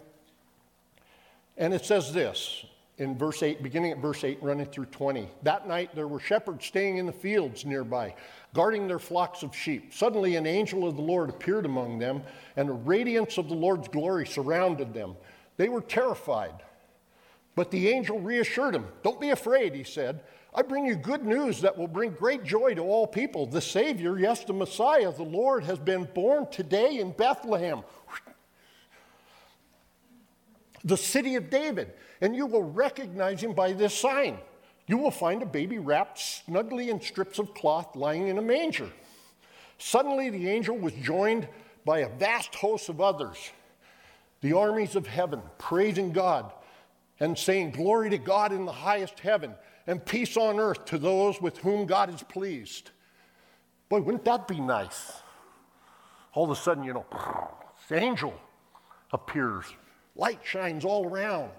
And 1.56 1.74
it 1.74 1.84
says 1.84 2.12
this 2.12 2.64
in 2.98 3.16
verse 3.16 3.42
8, 3.42 3.62
beginning 3.62 3.92
at 3.92 3.98
verse 3.98 4.24
8, 4.24 4.38
running 4.42 4.66
through 4.66 4.86
20. 4.86 5.28
That 5.44 5.68
night 5.68 5.94
there 5.94 6.08
were 6.08 6.18
shepherds 6.18 6.66
staying 6.66 6.98
in 6.98 7.06
the 7.06 7.12
fields 7.12 7.64
nearby, 7.64 8.14
guarding 8.54 8.88
their 8.88 8.98
flocks 8.98 9.44
of 9.44 9.54
sheep. 9.54 9.94
Suddenly 9.94 10.34
an 10.34 10.46
angel 10.46 10.86
of 10.86 10.96
the 10.96 11.02
Lord 11.02 11.30
appeared 11.30 11.64
among 11.64 11.98
them, 11.98 12.22
and 12.56 12.68
a 12.68 12.72
radiance 12.72 13.38
of 13.38 13.48
the 13.48 13.54
Lord's 13.54 13.88
glory 13.88 14.26
surrounded 14.26 14.92
them. 14.92 15.16
They 15.56 15.68
were 15.68 15.80
terrified. 15.80 16.54
But 17.54 17.70
the 17.70 17.88
angel 17.88 18.20
reassured 18.20 18.74
them. 18.74 18.86
Don't 19.02 19.20
be 19.20 19.30
afraid, 19.30 19.74
he 19.74 19.84
said. 19.84 20.20
I 20.54 20.62
bring 20.62 20.86
you 20.86 20.96
good 20.96 21.24
news 21.24 21.60
that 21.60 21.76
will 21.76 21.88
bring 21.88 22.10
great 22.12 22.42
joy 22.42 22.74
to 22.74 22.82
all 22.82 23.06
people. 23.06 23.46
The 23.46 23.60
Savior, 23.60 24.18
yes, 24.18 24.44
the 24.44 24.52
Messiah, 24.52 25.12
the 25.12 25.22
Lord, 25.22 25.64
has 25.64 25.78
been 25.78 26.04
born 26.14 26.48
today 26.50 26.98
in 26.98 27.12
Bethlehem, 27.12 27.82
the 30.84 30.96
city 30.96 31.36
of 31.36 31.50
David 31.50 31.92
and 32.20 32.34
you 32.34 32.46
will 32.46 32.62
recognize 32.62 33.42
him 33.42 33.52
by 33.52 33.72
this 33.72 33.94
sign. 33.94 34.38
You 34.86 34.98
will 34.98 35.10
find 35.10 35.42
a 35.42 35.46
baby 35.46 35.78
wrapped 35.78 36.18
snugly 36.18 36.90
in 36.90 37.00
strips 37.00 37.38
of 37.38 37.54
cloth 37.54 37.94
lying 37.94 38.28
in 38.28 38.38
a 38.38 38.42
manger. 38.42 38.90
Suddenly, 39.78 40.30
the 40.30 40.48
angel 40.48 40.76
was 40.76 40.94
joined 40.94 41.46
by 41.84 42.00
a 42.00 42.08
vast 42.08 42.54
host 42.54 42.88
of 42.88 43.00
others, 43.00 43.36
the 44.40 44.54
armies 44.54 44.96
of 44.96 45.06
heaven, 45.06 45.42
praising 45.58 46.12
God 46.12 46.52
and 47.20 47.36
saying, 47.36 47.72
Glory 47.72 48.10
to 48.10 48.18
God 48.18 48.52
in 48.52 48.64
the 48.64 48.72
highest 48.72 49.20
heaven, 49.20 49.54
and 49.86 50.04
peace 50.04 50.36
on 50.36 50.58
earth 50.58 50.84
to 50.86 50.98
those 50.98 51.40
with 51.40 51.58
whom 51.58 51.86
God 51.86 52.12
is 52.14 52.22
pleased. 52.22 52.90
Boy, 53.88 54.00
wouldn't 54.00 54.24
that 54.24 54.46
be 54.46 54.60
nice? 54.60 55.12
All 56.34 56.44
of 56.44 56.50
a 56.50 56.56
sudden, 56.56 56.84
you 56.84 56.92
know, 56.92 57.06
angel 57.90 58.34
appears, 59.12 59.64
light 60.14 60.40
shines 60.44 60.84
all 60.84 61.06
around. 61.06 61.50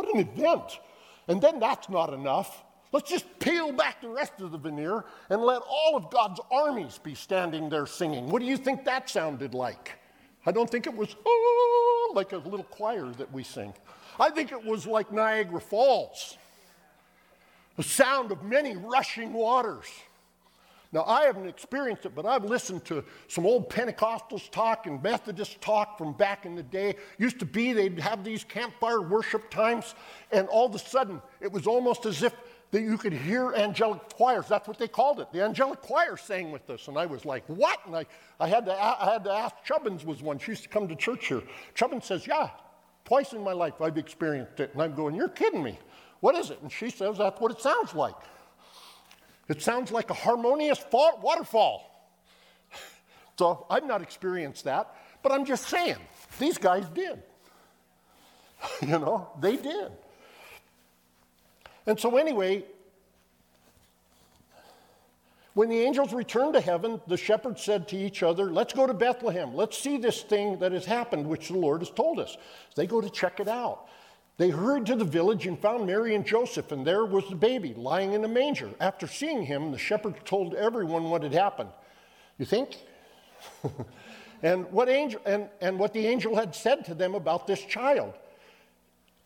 What 0.00 0.14
an 0.14 0.20
event. 0.20 0.80
And 1.28 1.42
then 1.42 1.60
that's 1.60 1.90
not 1.90 2.14
enough. 2.14 2.64
Let's 2.90 3.10
just 3.10 3.26
peel 3.38 3.70
back 3.70 4.00
the 4.00 4.08
rest 4.08 4.40
of 4.40 4.50
the 4.50 4.56
veneer 4.56 5.04
and 5.28 5.42
let 5.42 5.60
all 5.68 5.94
of 5.94 6.10
God's 6.10 6.40
armies 6.50 6.98
be 6.98 7.14
standing 7.14 7.68
there 7.68 7.84
singing. 7.84 8.30
What 8.30 8.40
do 8.40 8.46
you 8.46 8.56
think 8.56 8.86
that 8.86 9.10
sounded 9.10 9.52
like? 9.52 9.98
I 10.46 10.52
don't 10.52 10.70
think 10.70 10.86
it 10.86 10.96
was 10.96 11.14
oh, 11.26 12.12
like 12.14 12.32
a 12.32 12.38
little 12.38 12.64
choir 12.64 13.10
that 13.18 13.30
we 13.30 13.44
sing. 13.44 13.74
I 14.18 14.30
think 14.30 14.52
it 14.52 14.64
was 14.64 14.86
like 14.86 15.12
Niagara 15.12 15.60
Falls, 15.60 16.38
the 17.76 17.82
sound 17.82 18.32
of 18.32 18.42
many 18.42 18.74
rushing 18.74 19.34
waters. 19.34 19.84
Now, 20.92 21.04
I 21.04 21.22
haven't 21.22 21.46
experienced 21.46 22.04
it, 22.04 22.16
but 22.16 22.26
I've 22.26 22.44
listened 22.44 22.84
to 22.86 23.04
some 23.28 23.46
old 23.46 23.70
Pentecostals 23.70 24.50
talk 24.50 24.86
and 24.86 25.00
Methodists 25.00 25.56
talk 25.60 25.96
from 25.96 26.12
back 26.14 26.46
in 26.46 26.56
the 26.56 26.64
day. 26.64 26.96
Used 27.16 27.38
to 27.38 27.46
be 27.46 27.72
they'd 27.72 28.00
have 28.00 28.24
these 28.24 28.42
campfire 28.42 29.00
worship 29.00 29.50
times, 29.50 29.94
and 30.32 30.48
all 30.48 30.66
of 30.66 30.74
a 30.74 30.80
sudden 30.80 31.22
it 31.40 31.52
was 31.52 31.68
almost 31.68 32.06
as 32.06 32.24
if 32.24 32.34
that 32.72 32.82
you 32.82 32.98
could 32.98 33.12
hear 33.12 33.52
angelic 33.54 34.00
choirs. 34.14 34.46
That's 34.48 34.66
what 34.66 34.78
they 34.78 34.88
called 34.88 35.20
it. 35.20 35.32
The 35.32 35.42
angelic 35.42 35.80
choir 35.80 36.16
sang 36.16 36.52
with 36.52 36.68
us. 36.70 36.88
And 36.88 36.96
I 36.96 37.06
was 37.06 37.24
like, 37.24 37.44
what? 37.46 37.78
And 37.86 37.96
I, 37.96 38.06
I, 38.38 38.48
had, 38.48 38.64
to, 38.66 38.72
I 38.72 39.12
had 39.12 39.24
to 39.24 39.32
ask 39.32 39.56
Chubbins 39.66 40.04
was 40.04 40.22
one. 40.22 40.38
She 40.38 40.52
used 40.52 40.62
to 40.64 40.68
come 40.68 40.86
to 40.88 40.94
church 40.94 41.26
here. 41.26 41.42
Chubbins 41.74 42.04
says, 42.04 42.26
yeah, 42.26 42.50
twice 43.04 43.32
in 43.32 43.42
my 43.42 43.52
life 43.52 43.80
I've 43.80 43.98
experienced 43.98 44.60
it. 44.60 44.70
And 44.72 44.82
I'm 44.82 44.94
going, 44.94 45.14
you're 45.14 45.28
kidding 45.28 45.62
me. 45.62 45.78
What 46.20 46.36
is 46.36 46.50
it? 46.50 46.60
And 46.62 46.70
she 46.70 46.90
says, 46.90 47.18
that's 47.18 47.40
what 47.40 47.50
it 47.50 47.60
sounds 47.60 47.94
like. 47.94 48.14
It 49.50 49.60
sounds 49.60 49.90
like 49.90 50.10
a 50.10 50.14
harmonious 50.14 50.82
waterfall. 50.92 52.08
So 53.36 53.66
I've 53.68 53.84
not 53.84 54.00
experienced 54.00 54.62
that, 54.64 54.94
but 55.24 55.32
I'm 55.32 55.44
just 55.44 55.66
saying, 55.66 55.96
these 56.38 56.56
guys 56.56 56.84
did. 56.94 57.20
you 58.82 58.98
know, 59.00 59.28
they 59.40 59.56
did. 59.56 59.90
And 61.84 61.98
so, 61.98 62.16
anyway, 62.16 62.64
when 65.54 65.68
the 65.68 65.80
angels 65.80 66.12
returned 66.12 66.54
to 66.54 66.60
heaven, 66.60 67.00
the 67.08 67.16
shepherds 67.16 67.60
said 67.60 67.88
to 67.88 67.96
each 67.96 68.22
other, 68.22 68.52
Let's 68.52 68.72
go 68.72 68.86
to 68.86 68.94
Bethlehem. 68.94 69.56
Let's 69.56 69.76
see 69.76 69.96
this 69.96 70.22
thing 70.22 70.60
that 70.60 70.70
has 70.70 70.84
happened, 70.84 71.26
which 71.26 71.48
the 71.48 71.58
Lord 71.58 71.80
has 71.80 71.90
told 71.90 72.20
us. 72.20 72.36
They 72.76 72.86
go 72.86 73.00
to 73.00 73.10
check 73.10 73.40
it 73.40 73.48
out. 73.48 73.88
They 74.40 74.48
hurried 74.48 74.86
to 74.86 74.96
the 74.96 75.04
village 75.04 75.46
and 75.46 75.60
found 75.60 75.86
Mary 75.86 76.14
and 76.14 76.24
Joseph, 76.24 76.72
and 76.72 76.86
there 76.86 77.04
was 77.04 77.28
the 77.28 77.36
baby 77.36 77.74
lying 77.74 78.14
in 78.14 78.24
a 78.24 78.28
manger. 78.28 78.70
After 78.80 79.06
seeing 79.06 79.42
him, 79.42 79.70
the 79.70 79.76
shepherds 79.76 80.16
told 80.24 80.54
everyone 80.54 81.10
what 81.10 81.22
had 81.22 81.34
happened. 81.34 81.68
You 82.38 82.46
think? 82.46 82.78
and, 84.42 84.64
what 84.72 84.88
angel, 84.88 85.20
and, 85.26 85.50
and 85.60 85.78
what 85.78 85.92
the 85.92 86.06
angel 86.06 86.36
had 86.36 86.54
said 86.54 86.86
to 86.86 86.94
them 86.94 87.14
about 87.14 87.46
this 87.46 87.62
child. 87.62 88.14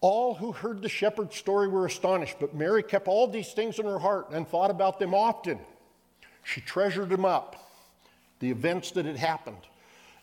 All 0.00 0.35
who 0.35 0.50
heard 0.50 0.83
the 0.83 0.88
shepherd's 0.88 1.37
story 1.37 1.68
were 1.68 1.87
astonished, 1.87 2.38
but 2.40 2.52
Mary 2.52 2.83
kept 2.83 3.06
all 3.06 3.28
these 3.28 3.52
things 3.52 3.78
in 3.78 3.87
her 3.87 4.00
heart 4.00 4.30
and 4.33 4.49
thought 4.49 4.73
about 4.73 4.99
them 4.99 5.14
often. 5.14 5.61
She 6.42 6.61
treasured 6.61 7.11
them 7.11 7.25
up, 7.25 7.71
the 8.40 8.50
events 8.50 8.90
that 8.90 9.04
had 9.06 9.18
happened. 9.18 9.68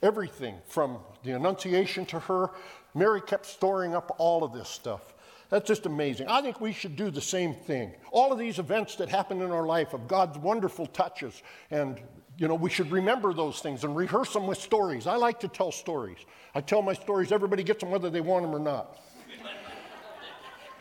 Everything 0.04 0.56
from 0.68 0.98
the 1.24 1.32
Annunciation 1.32 2.06
to 2.08 2.20
her, 2.20 2.50
Mary 2.94 3.22
kept 3.22 3.46
storing 3.46 3.96
up 3.96 4.16
all 4.18 4.44
of 4.44 4.54
this 4.54 4.70
stuff. 4.70 5.14
That's 5.50 5.68
just 5.68 5.86
amazing. 5.86 6.28
I 6.28 6.42
think 6.42 6.62
we 6.62 6.72
should 6.72 6.96
do 6.96 7.12
the 7.12 7.22
same 7.22 7.54
thing. 7.54 7.94
All 8.12 8.32
of 8.32 8.40
these 8.40 8.58
events 8.58 8.96
that 8.96 9.10
happen 9.10 9.42
in 9.42 9.52
our 9.52 9.66
life 9.66 9.94
of 9.94 10.08
God's 10.08 10.38
wonderful 10.38 10.86
touches, 10.88 11.44
and 11.72 12.00
you 12.38 12.48
know, 12.48 12.56
we 12.56 12.70
should 12.70 12.90
remember 12.90 13.34
those 13.34 13.60
things 13.60 13.84
and 13.84 13.96
rehearse 13.96 14.34
them 14.34 14.48
with 14.48 14.60
stories. 14.60 15.08
I 15.08 15.16
like 15.16 15.40
to 15.42 15.48
tell 15.48 15.72
stories. 15.72 16.18
I 16.56 16.62
tell 16.62 16.82
my 16.82 16.94
stories, 16.94 17.32
everybody 17.32 17.64
gets 17.64 17.82
them 17.82 17.92
whether 17.92 18.10
they 18.10 18.22
want 18.22 18.44
them 18.44 18.56
or 18.56 18.60
not. 18.60 18.98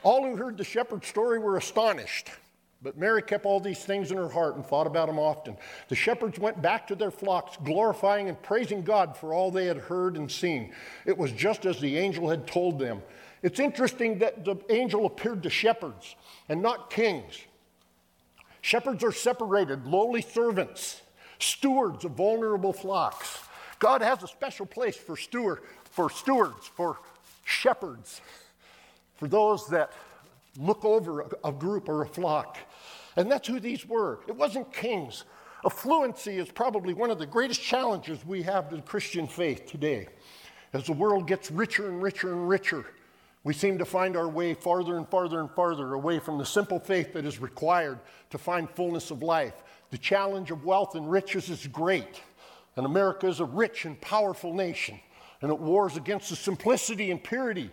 All 0.02 0.24
who 0.24 0.36
heard 0.36 0.56
the 0.56 0.64
shepherd's 0.64 1.08
story 1.08 1.38
were 1.38 1.56
astonished. 1.56 2.30
But 2.82 2.96
Mary 2.96 3.20
kept 3.20 3.44
all 3.44 3.60
these 3.60 3.84
things 3.84 4.10
in 4.10 4.16
her 4.16 4.28
heart 4.28 4.56
and 4.56 4.64
thought 4.64 4.86
about 4.86 5.06
them 5.06 5.18
often. 5.18 5.56
The 5.88 5.94
shepherds 5.94 6.38
went 6.38 6.62
back 6.62 6.86
to 6.86 6.94
their 6.94 7.10
flocks, 7.10 7.58
glorifying 7.62 8.28
and 8.28 8.40
praising 8.42 8.82
God 8.82 9.16
for 9.16 9.34
all 9.34 9.50
they 9.50 9.66
had 9.66 9.76
heard 9.76 10.16
and 10.16 10.30
seen. 10.30 10.72
It 11.04 11.16
was 11.16 11.32
just 11.32 11.66
as 11.66 11.78
the 11.78 11.98
angel 11.98 12.28
had 12.30 12.46
told 12.46 12.78
them. 12.78 13.02
It's 13.42 13.60
interesting 13.60 14.18
that 14.18 14.44
the 14.44 14.56
angel 14.70 15.04
appeared 15.04 15.42
to 15.42 15.50
shepherds 15.50 16.16
and 16.48 16.62
not 16.62 16.90
kings. 16.90 17.38
Shepherds 18.62 19.04
are 19.04 19.12
separated, 19.12 19.86
lowly 19.86 20.22
servants, 20.22 21.02
stewards 21.38 22.04
of 22.04 22.12
vulnerable 22.12 22.72
flocks. 22.72 23.40
God 23.78 24.02
has 24.02 24.22
a 24.22 24.28
special 24.28 24.66
place 24.66 24.96
for 24.96 25.16
steward, 25.16 25.60
for 25.84 26.10
stewards, 26.10 26.66
for 26.66 26.98
shepherds 27.44 28.20
for 29.20 29.28
those 29.28 29.68
that 29.68 29.92
look 30.58 30.84
over 30.84 31.26
a, 31.44 31.52
group 31.52 31.88
or 31.88 32.02
a 32.02 32.06
flock. 32.06 32.56
And 33.20 33.30
that's 33.30 33.46
who 33.46 33.60
these 33.60 33.86
were. 33.86 34.20
It 34.28 34.34
wasn't 34.34 34.72
kings. 34.72 35.24
Affluency 35.62 36.38
is 36.38 36.50
probably 36.50 36.94
one 36.94 37.10
of 37.10 37.18
the 37.18 37.26
greatest 37.26 37.60
challenges 37.60 38.24
we 38.24 38.40
have 38.44 38.70
to 38.70 38.76
the 38.76 38.82
Christian 38.82 39.26
faith 39.26 39.66
today. 39.66 40.08
As 40.72 40.86
the 40.86 40.94
world 40.94 41.26
gets 41.26 41.50
richer 41.50 41.90
and 41.90 42.02
richer 42.02 42.32
and 42.32 42.48
richer, 42.48 42.86
we 43.44 43.52
seem 43.52 43.76
to 43.76 43.84
find 43.84 44.16
our 44.16 44.26
way 44.26 44.54
farther 44.54 44.96
and 44.96 45.06
farther 45.06 45.40
and 45.40 45.50
farther 45.50 45.92
away 45.92 46.18
from 46.18 46.38
the 46.38 46.46
simple 46.46 46.78
faith 46.78 47.12
that 47.12 47.26
is 47.26 47.42
required 47.42 47.98
to 48.30 48.38
find 48.38 48.70
fullness 48.70 49.10
of 49.10 49.22
life. 49.22 49.64
The 49.90 49.98
challenge 49.98 50.50
of 50.50 50.64
wealth 50.64 50.94
and 50.94 51.10
riches 51.10 51.50
is 51.50 51.66
great, 51.66 52.22
and 52.74 52.86
America 52.86 53.26
is 53.26 53.40
a 53.40 53.44
rich 53.44 53.84
and 53.84 54.00
powerful 54.00 54.54
nation, 54.54 54.98
and 55.42 55.50
it 55.50 55.60
wars 55.60 55.98
against 55.98 56.30
the 56.30 56.36
simplicity 56.36 57.10
and 57.10 57.22
purity 57.22 57.68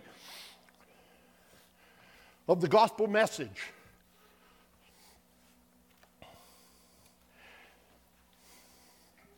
of 2.46 2.60
the 2.60 2.68
gospel 2.68 3.06
message. 3.06 3.62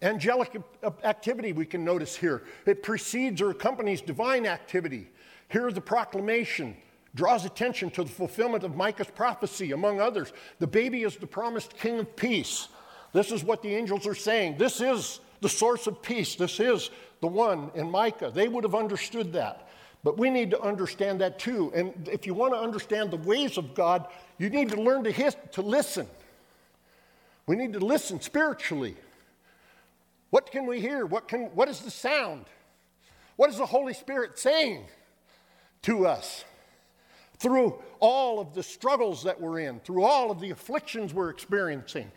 Angelic 0.03 0.57
activity 1.05 1.53
we 1.53 1.67
can 1.67 1.85
notice 1.85 2.17
here. 2.17 2.43
It 2.67 2.83
precedes 2.83 3.43
or 3.43 3.51
accompanies 3.51 4.01
divine 4.01 4.47
activity. 4.47 5.09
Here, 5.49 5.71
the 5.71 5.81
proclamation 5.81 6.77
draws 7.15 7.45
attention 7.45 7.91
to 7.91 8.05
the 8.05 8.11
fulfillment 8.11 8.65
of 8.65 8.77
Micah's 8.77 9.11
prophecy, 9.11 9.73
among 9.73 10.01
others. 10.01 10.33
The 10.59 10.67
baby 10.67 11.03
is 11.03 11.17
the 11.17 11.27
promised 11.27 11.77
king 11.77 11.99
of 11.99 12.17
peace. 12.17 12.69
This 13.13 13.33
is 13.33 13.45
what 13.45 13.63
the 13.63 13.75
angels 13.75 14.07
are 14.07 14.15
saying. 14.15 14.57
This 14.57 14.81
is 14.81 15.21
the 15.41 15.49
source 15.49 15.87
of 15.87 16.01
peace. 16.01 16.37
This 16.37 16.61
is 16.61 16.91
the 17.21 17.27
one 17.27 17.71
in 17.75 17.91
Micah. 17.91 18.31
They 18.33 18.49
would 18.49 18.65
have 18.65 18.75
understood 18.75 19.33
that. 19.33 19.69
But 20.03 20.17
we 20.17 20.31
need 20.31 20.51
to 20.53 20.61
understand 20.63 21.21
that 21.21 21.39
too. 21.39 21.73
And 21.75 22.09
if 22.09 22.27
you 22.27 22.33
want 22.33 22.55
to 22.55 22.59
understand 22.59 23.11
the 23.11 23.19
ways 23.19 23.59
of 23.59 23.75
God, 23.75 24.07
you 24.39 24.49
need 24.49 24.71
to 24.71 24.81
learn 24.81 25.05
to, 25.05 25.11
his, 25.11 25.37
to 25.53 25.63
listen. 25.63 26.07
We 27.47 27.57
need 27.57 27.75
to 27.75 27.81
listen 27.81 28.21
spiritually. 28.21 28.97
What 30.31 30.51
can 30.51 30.67
we 30.67 30.81
hear? 30.81 31.07
What, 31.07 31.29
can, 31.29 31.47
what 31.55 31.69
is 31.69 31.81
the 31.81 31.91
sound? 31.91 32.47
What 33.37 33.51
is 33.51 33.59
the 33.59 33.67
Holy 33.67 33.95
Spirit 33.95 34.39
saying 34.39 34.85
to 35.83 36.07
us 36.07 36.45
through 37.39 37.83
all 38.01 38.39
of 38.39 38.55
the 38.55 38.63
struggles 38.63 39.23
that 39.25 39.41
we're 39.41 39.61
in, 39.61 39.81
through 39.81 40.05
all 40.05 40.31
of 40.31 40.41
the 40.41 40.51
afflictions 40.51 41.13
we're 41.13 41.31
experiencing, 41.31 42.11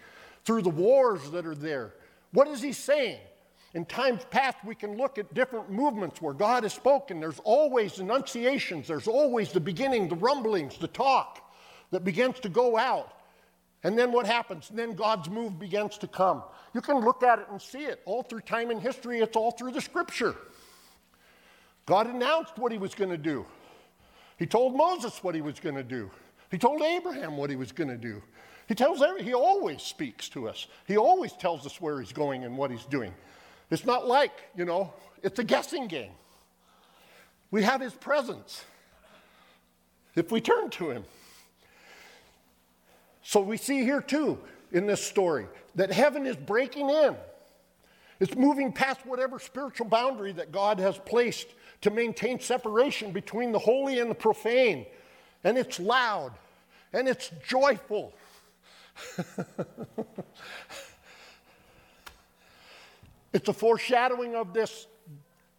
through 0.45 0.61
the 0.61 0.69
wars 0.69 1.31
that 1.31 1.45
are 1.45 1.55
there? 1.55 1.93
What 2.33 2.47
is 2.47 2.61
He 2.61 2.73
saying? 2.73 3.19
In 3.73 3.85
times 3.85 4.21
past, 4.29 4.57
we 4.63 4.75
can 4.75 4.97
look 4.97 5.17
at 5.17 5.33
different 5.33 5.71
movements 5.71 6.21
where 6.21 6.33
God 6.33 6.61
has 6.61 6.73
spoken. 6.73 7.19
There's 7.19 7.39
always 7.43 7.99
enunciations, 7.99 8.87
there's 8.87 9.07
always 9.07 9.51
the 9.51 9.59
beginning, 9.59 10.07
the 10.09 10.15
rumblings, 10.15 10.77
the 10.77 10.87
talk 10.87 11.51
that 11.89 12.03
begins 12.03 12.39
to 12.41 12.49
go 12.49 12.77
out. 12.77 13.13
And 13.83 13.97
then 13.97 14.11
what 14.11 14.25
happens? 14.25 14.69
Then 14.73 14.93
God's 14.93 15.29
move 15.29 15.59
begins 15.59 15.97
to 15.99 16.07
come. 16.07 16.43
You 16.73 16.81
can 16.81 16.99
look 16.99 17.21
at 17.21 17.39
it 17.39 17.47
and 17.51 17.61
see 17.61 17.83
it 17.83 18.01
all 18.05 18.23
through 18.23 18.41
time 18.41 18.71
and 18.71 18.81
history, 18.81 19.19
it's 19.19 19.35
all 19.35 19.51
through 19.51 19.71
the 19.71 19.81
scripture. 19.81 20.35
God 21.85 22.07
announced 22.07 22.57
what 22.57 22.71
he 22.71 22.77
was 22.77 22.95
going 22.95 23.11
to 23.11 23.17
do. 23.17 23.45
He 24.37 24.45
told 24.45 24.75
Moses 24.75 25.21
what 25.21 25.35
he 25.35 25.41
was 25.41 25.59
going 25.59 25.75
to 25.75 25.83
do. 25.83 26.09
He 26.49 26.57
told 26.57 26.81
Abraham 26.81 27.35
what 27.35 27.49
he 27.49 27.55
was 27.55 27.71
going 27.71 27.89
to 27.89 27.97
do. 27.97 28.21
He 28.67 28.75
tells 28.75 29.01
every, 29.01 29.23
he 29.23 29.33
always 29.33 29.81
speaks 29.81 30.29
to 30.29 30.47
us. 30.47 30.67
He 30.87 30.97
always 30.97 31.33
tells 31.33 31.65
us 31.65 31.81
where 31.81 31.99
he's 31.99 32.13
going 32.13 32.45
and 32.45 32.57
what 32.57 32.71
he's 32.71 32.85
doing. 32.85 33.13
It's 33.69 33.85
not 33.85 34.07
like, 34.07 34.31
you 34.55 34.63
know, 34.63 34.93
it's 35.21 35.39
a 35.39 35.43
guessing 35.43 35.87
game. 35.87 36.11
We 37.51 37.63
have 37.63 37.81
his 37.81 37.93
presence 37.93 38.63
if 40.15 40.31
we 40.31 40.41
turn 40.41 40.69
to 40.71 40.91
him. 40.91 41.03
So 43.23 43.41
we 43.41 43.57
see 43.57 43.83
here 43.83 44.01
too 44.01 44.39
in 44.71 44.85
this 44.85 45.03
story 45.03 45.47
that 45.75 45.91
heaven 45.91 46.25
is 46.25 46.35
breaking 46.35 46.89
in. 46.89 47.15
It's 48.19 48.35
moving 48.35 48.71
past 48.71 49.05
whatever 49.05 49.39
spiritual 49.39 49.87
boundary 49.87 50.31
that 50.33 50.51
God 50.51 50.79
has 50.79 50.97
placed 50.99 51.47
to 51.81 51.89
maintain 51.89 52.39
separation 52.39 53.11
between 53.11 53.51
the 53.51 53.59
holy 53.59 53.99
and 53.99 54.09
the 54.09 54.15
profane. 54.15 54.85
And 55.43 55.57
it's 55.57 55.79
loud 55.79 56.31
and 56.93 57.07
it's 57.07 57.31
joyful. 57.45 58.13
It's 63.33 63.49
a 63.49 63.53
foreshadowing 63.53 64.35
of 64.35 64.53
this 64.53 64.87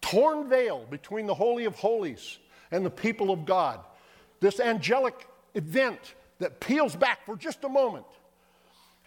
torn 0.01 0.47
veil 0.47 0.87
between 0.89 1.27
the 1.27 1.33
Holy 1.33 1.65
of 1.65 1.75
Holies 1.75 2.39
and 2.71 2.85
the 2.85 2.89
people 2.89 3.31
of 3.31 3.45
God. 3.45 3.81
This 4.39 4.59
angelic 4.61 5.27
event 5.53 6.15
that 6.39 6.59
peels 6.59 6.95
back 6.95 7.25
for 7.25 7.35
just 7.35 7.63
a 7.63 7.69
moment 7.69 8.05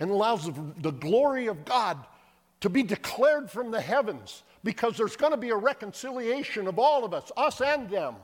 and 0.00 0.10
allows 0.10 0.50
the, 0.80 0.92
glory 0.92 1.46
of 1.46 1.64
God 1.64 1.98
to 2.60 2.68
be 2.68 2.82
declared 2.82 3.50
from 3.50 3.70
the 3.70 3.80
heavens 3.80 4.42
because 4.64 4.96
there's 4.96 5.16
going 5.16 5.32
to 5.32 5.38
be 5.38 5.50
a 5.50 5.56
reconciliation 5.56 6.66
of 6.66 6.78
all 6.78 7.04
of 7.04 7.14
us, 7.14 7.30
us 7.36 7.60
and 7.60 7.88
them. 7.88 8.16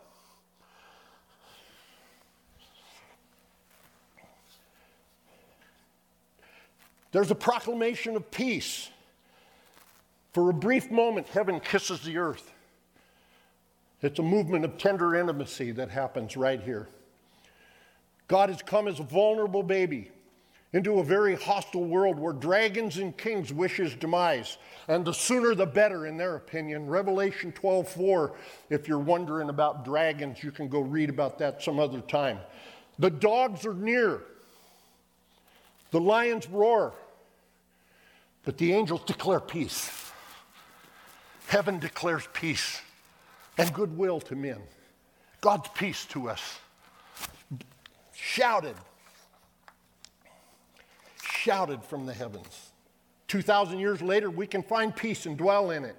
There's 7.12 7.30
a 7.30 7.36
proclamation 7.36 8.16
of 8.16 8.28
peace. 8.32 8.90
For 10.32 10.50
a 10.50 10.52
brief 10.52 10.90
moment, 10.90 11.28
heaven 11.28 11.60
kisses 11.60 12.00
the 12.02 12.18
earth. 12.18 12.52
It's 14.02 14.18
a 14.18 14.22
movement 14.22 14.64
of 14.64 14.78
tender 14.78 15.14
intimacy 15.14 15.70
that 15.72 15.90
happens 15.90 16.36
right 16.36 16.60
here. 16.60 16.88
God 18.28 18.48
has 18.48 18.62
come 18.62 18.88
as 18.88 19.00
a 19.00 19.04
vulnerable 19.04 19.62
baby 19.62 20.10
into 20.74 20.98
a 20.98 21.04
very 21.04 21.36
hostile 21.36 21.84
world 21.84 22.18
where 22.18 22.32
dragons 22.32 22.96
and 22.96 23.16
kings 23.16 23.52
wish 23.52 23.76
his 23.76 23.94
demise. 23.94 24.58
And 24.88 25.04
the 25.04 25.14
sooner 25.14 25.54
the 25.54 25.66
better, 25.66 26.06
in 26.06 26.16
their 26.16 26.34
opinion. 26.34 26.88
Revelation 26.88 27.52
12 27.52 27.88
4, 27.88 28.32
if 28.70 28.88
you're 28.88 28.98
wondering 28.98 29.50
about 29.50 29.84
dragons, 29.84 30.42
you 30.42 30.50
can 30.50 30.68
go 30.68 30.80
read 30.80 31.10
about 31.10 31.38
that 31.38 31.62
some 31.62 31.78
other 31.78 32.00
time. 32.00 32.38
The 32.98 33.10
dogs 33.10 33.64
are 33.64 33.74
near, 33.74 34.22
the 35.92 36.00
lions 36.00 36.48
roar, 36.48 36.92
but 38.44 38.58
the 38.58 38.72
angels 38.72 39.02
declare 39.04 39.40
peace. 39.40 40.12
Heaven 41.46 41.78
declares 41.78 42.26
peace 42.32 42.80
and 43.58 43.72
goodwill 43.72 44.18
to 44.22 44.34
men. 44.34 44.60
God's 45.40 45.68
peace 45.74 46.04
to 46.06 46.28
us. 46.28 46.58
Shouted. 48.26 48.74
Shouted 51.22 51.84
from 51.84 52.06
the 52.06 52.14
heavens. 52.14 52.72
2,000 53.28 53.78
years 53.78 54.00
later, 54.00 54.30
we 54.30 54.46
can 54.46 54.62
find 54.62 54.96
peace 54.96 55.26
and 55.26 55.36
dwell 55.36 55.70
in 55.70 55.84
it. 55.84 55.94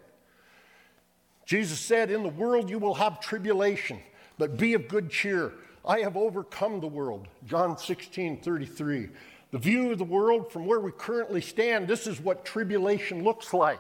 Jesus 1.46 1.80
said, 1.80 2.10
In 2.10 2.24
the 2.24 2.30
world 2.30 2.68
you 2.68 2.80
will 2.80 2.96
have 2.96 3.20
tribulation, 3.20 4.00
but 4.40 4.58
be 4.58 4.74
of 4.74 4.88
good 4.88 5.12
cheer. 5.12 5.54
I 5.88 6.00
have 6.00 6.18
overcome 6.18 6.80
the 6.80 6.88
world. 6.88 7.28
John 7.46 7.78
16, 7.78 8.42
33. 8.42 9.10
The 9.52 9.60
view 9.60 9.92
of 9.92 10.00
the 10.00 10.04
world 10.04 10.52
from 10.52 10.66
where 10.66 10.80
we 10.80 10.92
currently 10.92 11.42
stand, 11.42 11.88
this 11.88 12.08
is 12.08 12.20
what 12.20 12.44
tribulation 12.44 13.24
looks 13.24 13.54
like. 13.54 13.80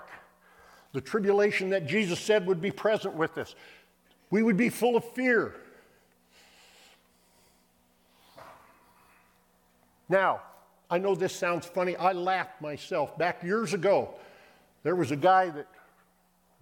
The 0.93 1.01
tribulation 1.01 1.71
that 1.71 1.87
Jesus 1.87 2.19
said 2.19 2.45
would 2.45 2.61
be 2.61 2.71
present 2.71 3.15
with 3.15 3.39
us. 3.39 3.55
We 4.29 4.43
would 4.43 4.55
be 4.55 4.69
full 4.69 4.95
of 4.95 5.03
fear. 5.13 5.55
Now, 10.09 10.41
I 10.89 10.97
know 10.97 11.15
this 11.15 11.35
sounds 11.35 11.65
funny. 11.65 11.95
I 11.95 12.11
laughed 12.13 12.61
myself. 12.61 13.17
Back 13.17 13.43
years 13.43 13.73
ago, 13.73 14.13
there 14.83 14.95
was 14.95 15.11
a 15.11 15.15
guy 15.15 15.49
that, 15.49 15.67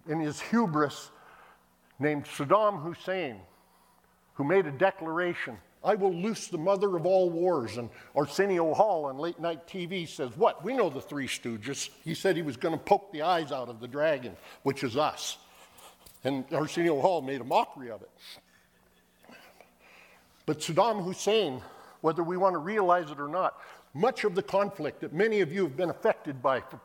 in 0.08 0.20
his 0.20 0.40
hubris, 0.40 1.10
named 1.98 2.24
Saddam 2.24 2.82
Hussein, 2.82 3.36
who 4.34 4.44
made 4.44 4.66
a 4.66 4.72
declaration 4.72 5.58
I 5.84 5.94
will 5.96 6.14
loose 6.14 6.48
the 6.48 6.58
mother 6.58 6.96
of 6.96 7.04
all 7.04 7.28
wars. 7.28 7.76
And 7.76 7.90
Arsenio 8.16 8.72
Hall 8.72 9.04
on 9.04 9.18
late 9.18 9.38
night 9.38 9.66
TV 9.66 10.08
says, 10.08 10.30
What? 10.36 10.64
We 10.64 10.74
know 10.74 10.88
the 10.88 11.00
Three 11.00 11.28
Stooges. 11.28 11.90
He 12.02 12.14
said 12.14 12.36
he 12.36 12.42
was 12.42 12.56
going 12.56 12.76
to 12.76 12.82
poke 12.82 13.12
the 13.12 13.22
eyes 13.22 13.52
out 13.52 13.68
of 13.68 13.80
the 13.80 13.88
dragon, 13.88 14.34
which 14.62 14.82
is 14.82 14.96
us. 14.96 15.36
And 16.24 16.46
Arsenio 16.52 17.00
Hall 17.00 17.20
made 17.20 17.42
a 17.42 17.44
mockery 17.44 17.90
of 17.90 18.00
it. 18.00 18.10
But 20.46 20.60
Saddam 20.60 21.04
Hussein, 21.04 21.60
whether 22.04 22.22
we 22.22 22.36
want 22.36 22.52
to 22.52 22.58
realize 22.58 23.10
it 23.10 23.18
or 23.18 23.28
not, 23.28 23.58
much 23.94 24.24
of 24.24 24.34
the 24.34 24.42
conflict 24.42 25.00
that 25.00 25.12
many 25.12 25.40
of 25.40 25.50
you 25.50 25.62
have 25.62 25.76
been 25.76 25.88
affected 25.90 26.42
by 26.42 26.60
for 26.60 26.78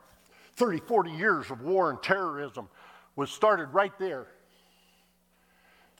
30, 0.55 0.79
40 0.79 1.11
years 1.11 1.51
of 1.51 1.61
war 1.61 1.89
and 1.89 2.01
terrorism 2.01 2.69
was 3.15 3.29
started 3.29 3.65
right 3.73 3.97
there 3.99 4.27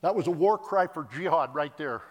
that 0.02 0.16
was 0.16 0.28
a 0.28 0.32
war 0.32 0.58
cry 0.58 0.88
for 0.88 1.08
jihad 1.14 1.54
right 1.54 1.76
there. 1.78 2.02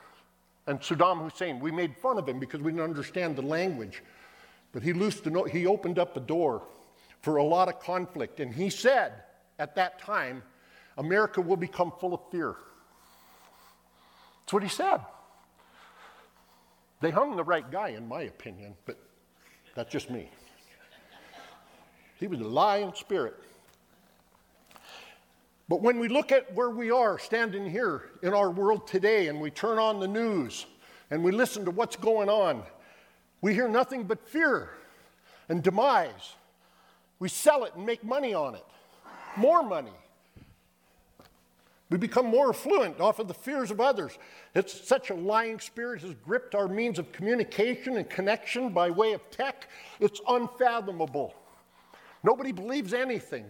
And 0.66 0.80
Saddam 0.80 1.22
Hussein, 1.22 1.60
we 1.60 1.70
made 1.70 1.96
fun 1.96 2.18
of 2.18 2.28
him 2.28 2.38
because 2.38 2.60
we 2.60 2.70
didn't 2.70 2.84
understand 2.84 3.36
the 3.36 3.42
language. 3.42 4.02
But 4.72 4.82
he, 4.82 4.92
loosed 4.92 5.24
the, 5.24 5.48
he 5.50 5.66
opened 5.66 5.98
up 5.98 6.12
the 6.12 6.20
door 6.20 6.62
for 7.22 7.36
a 7.36 7.44
lot 7.44 7.68
of 7.68 7.80
conflict. 7.80 8.40
And 8.40 8.52
he 8.52 8.68
said 8.68 9.12
at 9.58 9.74
that 9.76 9.98
time, 9.98 10.42
America 10.98 11.40
will 11.40 11.56
become 11.56 11.92
full 11.98 12.12
of 12.12 12.20
fear. 12.30 12.56
That's 14.40 14.52
what 14.52 14.62
he 14.62 14.68
said. 14.68 15.00
They 17.00 17.10
hung 17.10 17.36
the 17.36 17.44
right 17.44 17.70
guy, 17.70 17.90
in 17.90 18.08
my 18.08 18.22
opinion, 18.22 18.74
but 18.84 18.98
that's 19.74 19.90
just 19.90 20.10
me. 20.10 20.30
He 22.18 22.26
was 22.26 22.40
a 22.40 22.44
lying 22.44 22.92
spirit. 22.94 23.36
But 25.68 25.82
when 25.82 26.00
we 26.00 26.08
look 26.08 26.32
at 26.32 26.52
where 26.54 26.70
we 26.70 26.90
are 26.90 27.18
standing 27.18 27.70
here 27.70 28.10
in 28.22 28.34
our 28.34 28.50
world 28.50 28.86
today 28.86 29.28
and 29.28 29.40
we 29.40 29.50
turn 29.50 29.78
on 29.78 30.00
the 30.00 30.08
news 30.08 30.66
and 31.10 31.22
we 31.22 31.30
listen 31.30 31.64
to 31.66 31.70
what's 31.70 31.94
going 31.94 32.28
on, 32.28 32.62
we 33.42 33.54
hear 33.54 33.68
nothing 33.68 34.04
but 34.04 34.26
fear 34.28 34.70
and 35.48 35.62
demise. 35.62 36.34
We 37.20 37.28
sell 37.28 37.64
it 37.64 37.74
and 37.76 37.86
make 37.86 38.02
money 38.02 38.34
on 38.34 38.54
it, 38.54 38.64
more 39.36 39.62
money. 39.62 39.92
We 41.90 41.96
become 41.96 42.26
more 42.26 42.50
affluent 42.50 43.00
off 43.00 43.18
of 43.18 43.28
the 43.28 43.34
fears 43.34 43.70
of 43.70 43.80
others. 43.80 44.18
It's 44.54 44.86
such 44.86 45.10
a 45.10 45.14
lying 45.14 45.58
spirit 45.58 46.02
has 46.02 46.14
gripped 46.14 46.54
our 46.54 46.68
means 46.68 46.98
of 46.98 47.12
communication 47.12 47.96
and 47.96 48.08
connection 48.08 48.70
by 48.70 48.90
way 48.90 49.14
of 49.14 49.30
tech. 49.30 49.68
It's 49.98 50.20
unfathomable. 50.28 51.34
Nobody 52.22 52.52
believes 52.52 52.92
anything. 52.92 53.46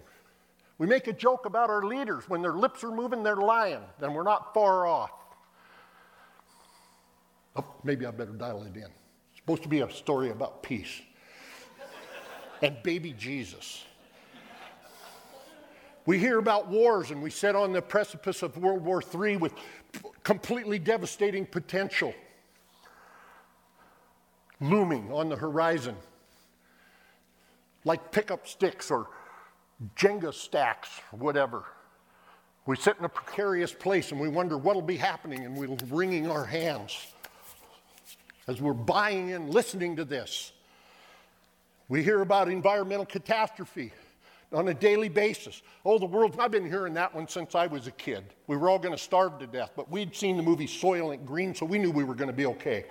We 0.79 0.87
make 0.87 1.09
a 1.09 1.12
joke 1.12 1.46
about 1.46 1.68
our 1.68 1.83
leaders. 1.83 2.29
When 2.29 2.40
their 2.40 2.53
lips 2.53 2.85
are 2.85 2.92
moving, 2.92 3.24
they're 3.24 3.35
lying. 3.35 3.81
Then 3.98 4.14
we're 4.14 4.22
not 4.22 4.55
far 4.55 4.87
off. 4.87 5.11
Oh, 7.57 7.64
maybe 7.83 8.07
I 8.07 8.12
better 8.12 8.33
dial 8.33 8.62
it 8.62 8.77
in. 8.77 8.85
It's 8.85 9.40
supposed 9.40 9.64
to 9.64 9.68
be 9.68 9.81
a 9.81 9.90
story 9.90 10.31
about 10.31 10.62
peace 10.62 11.01
and 12.62 12.77
baby 12.85 13.12
Jesus. 13.12 13.85
We 16.09 16.18
hear 16.18 16.38
about 16.38 16.68
wars, 16.68 17.11
and 17.11 17.23
we 17.23 17.29
sit 17.29 17.55
on 17.55 17.75
the 17.75 17.83
precipice 17.83 18.42
of 18.42 18.57
World 18.57 18.83
War 18.83 19.03
III 19.14 19.37
with 19.37 19.53
completely 20.25 20.79
devastating 20.79 21.44
potential 21.44 22.14
looming 24.59 25.12
on 25.12 25.29
the 25.29 25.37
horizon, 25.37 25.94
like 27.85 28.11
pickup 28.11 28.49
sticks 28.49 28.90
or 28.90 29.09
Jenga 29.97 30.33
stacks, 30.33 30.88
whatever. 31.11 31.64
We 32.64 32.77
sit 32.77 32.97
in 32.99 33.05
a 33.05 33.11
precarious 33.11 33.75
place 33.75 34.11
and 34.11 34.18
we 34.18 34.31
wonder 34.31 34.57
what'll 34.57 34.81
be 34.81 34.97
happening, 34.97 35.44
and 35.44 35.59
we're 35.59 35.77
wringing 35.90 36.31
our 36.31 36.47
hands 36.47 37.07
as 38.47 38.62
we're 38.62 38.73
buying 38.73 39.33
and 39.33 39.53
listening 39.53 39.97
to 39.97 40.07
this. 40.07 40.53
We 41.90 42.03
hear 42.03 42.23
about 42.23 42.49
environmental 42.49 43.05
catastrophe 43.05 43.92
on 44.52 44.68
a 44.68 44.74
daily 44.74 45.08
basis. 45.08 45.62
Oh, 45.84 45.98
the 45.98 46.06
world, 46.06 46.37
I've 46.38 46.50
been 46.50 46.68
hearing 46.68 46.94
that 46.94 47.14
one 47.14 47.28
since 47.28 47.54
I 47.54 47.66
was 47.66 47.87
a 47.87 47.92
kid. 47.92 48.24
We 48.46 48.56
were 48.56 48.70
all 48.70 48.78
going 48.78 48.94
to 48.94 49.02
starve 49.02 49.38
to 49.40 49.46
death, 49.46 49.72
but 49.76 49.90
we'd 49.90 50.14
seen 50.14 50.37
the 50.37 50.42
movie 50.42 50.66
Soylent 50.66 51.24
Green, 51.24 51.54
so 51.54 51.66
we 51.66 51.78
knew 51.78 51.90
we 51.90 52.04
were 52.04 52.14
going 52.14 52.30
to 52.30 52.37
be 52.37 52.46
okay. 52.46 52.87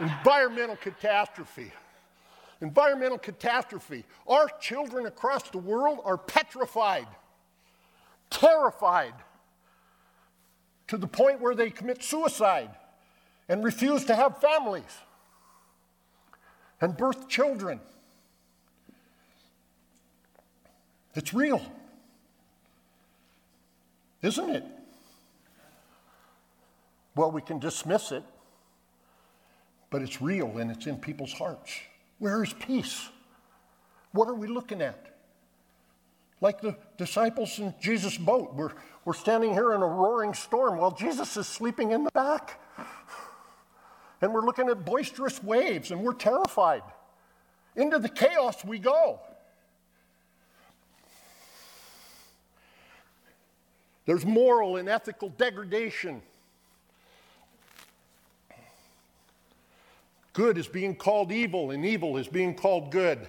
environmental 0.00 0.76
catastrophe 0.76 1.72
environmental 2.60 3.18
catastrophe. 3.18 4.04
Our 4.26 4.48
children 4.60 5.06
across 5.06 5.50
the 5.50 5.58
world 5.58 6.00
are 6.04 6.18
petrified, 6.18 7.06
terrified, 8.30 9.14
to 10.88 10.96
the 10.96 11.06
point 11.06 11.40
where 11.40 11.54
they 11.54 11.70
commit 11.70 12.02
suicide 12.02 12.70
and 13.48 13.64
refuse 13.64 14.04
to 14.04 14.14
have 14.14 14.40
families 14.40 15.00
and 16.80 16.96
birth 16.96 17.28
children. 17.28 17.80
It's 21.16 21.32
real, 21.32 21.62
isn't 24.20 24.50
it? 24.50 24.64
Well, 27.14 27.32
we 27.32 27.40
can 27.40 27.58
dismiss 27.58 28.12
it, 28.12 28.22
but 29.88 30.02
it's 30.02 30.20
real 30.20 30.58
and 30.58 30.70
it's 30.70 30.86
in 30.86 30.98
people's 30.98 31.32
hearts. 31.32 31.72
Where 32.18 32.44
is 32.44 32.52
peace? 32.52 33.08
What 34.12 34.28
are 34.28 34.34
we 34.34 34.46
looking 34.46 34.82
at? 34.82 35.16
Like 36.42 36.60
the 36.60 36.76
disciples 36.98 37.58
in 37.58 37.74
Jesus' 37.80 38.18
boat, 38.18 38.54
we're, 38.54 38.72
we're 39.06 39.14
standing 39.14 39.54
here 39.54 39.72
in 39.72 39.80
a 39.80 39.86
roaring 39.86 40.34
storm 40.34 40.76
while 40.76 40.90
Jesus 40.90 41.34
is 41.38 41.46
sleeping 41.46 41.92
in 41.92 42.04
the 42.04 42.10
back. 42.12 42.60
And 44.20 44.34
we're 44.34 44.44
looking 44.44 44.68
at 44.68 44.84
boisterous 44.84 45.42
waves 45.42 45.90
and 45.90 46.02
we're 46.02 46.12
terrified. 46.12 46.82
Into 47.74 47.98
the 47.98 48.10
chaos 48.10 48.62
we 48.66 48.78
go. 48.78 49.20
There's 54.06 54.24
moral 54.24 54.76
and 54.76 54.88
ethical 54.88 55.30
degradation. 55.30 56.22
Good 60.32 60.58
is 60.58 60.68
being 60.68 60.94
called 60.94 61.32
evil, 61.32 61.72
and 61.72 61.84
evil 61.84 62.16
is 62.16 62.28
being 62.28 62.54
called 62.54 62.92
good. 62.92 63.26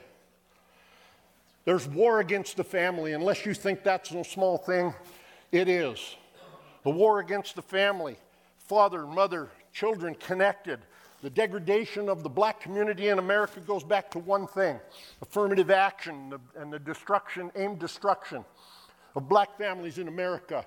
There's 1.66 1.88
war 1.88 2.20
against 2.20 2.58
the 2.58 2.63
family. 2.63 3.13
Unless 3.13 3.46
you 3.46 3.54
think 3.54 3.84
that's 3.84 4.12
no 4.12 4.24
small 4.24 4.58
thing, 4.58 4.94
it 5.52 5.68
is. 5.68 6.16
The 6.84 6.92
war 6.92 7.20
against 7.20 7.56
the 7.56 7.62
family, 7.62 8.18
father, 8.58 9.06
mother, 9.06 9.50
children 9.74 10.16
connected, 10.16 10.80
the 11.24 11.30
degradation 11.30 12.08
of 12.08 12.22
the 12.22 12.30
black 12.30 12.62
community 12.62 13.08
in 13.08 13.20
America 13.20 13.60
goes 13.62 13.84
back 13.84 14.12
to 14.12 14.20
one 14.20 14.46
thing 14.46 14.80
affirmative 15.22 15.72
action 15.72 16.34
and 16.56 16.72
the 16.72 16.80
destruction, 16.80 17.52
aimed 17.56 17.80
destruction 17.80 18.46
of 19.18 19.28
black 19.28 19.58
families 19.58 19.98
in 19.98 20.08
America. 20.08 20.64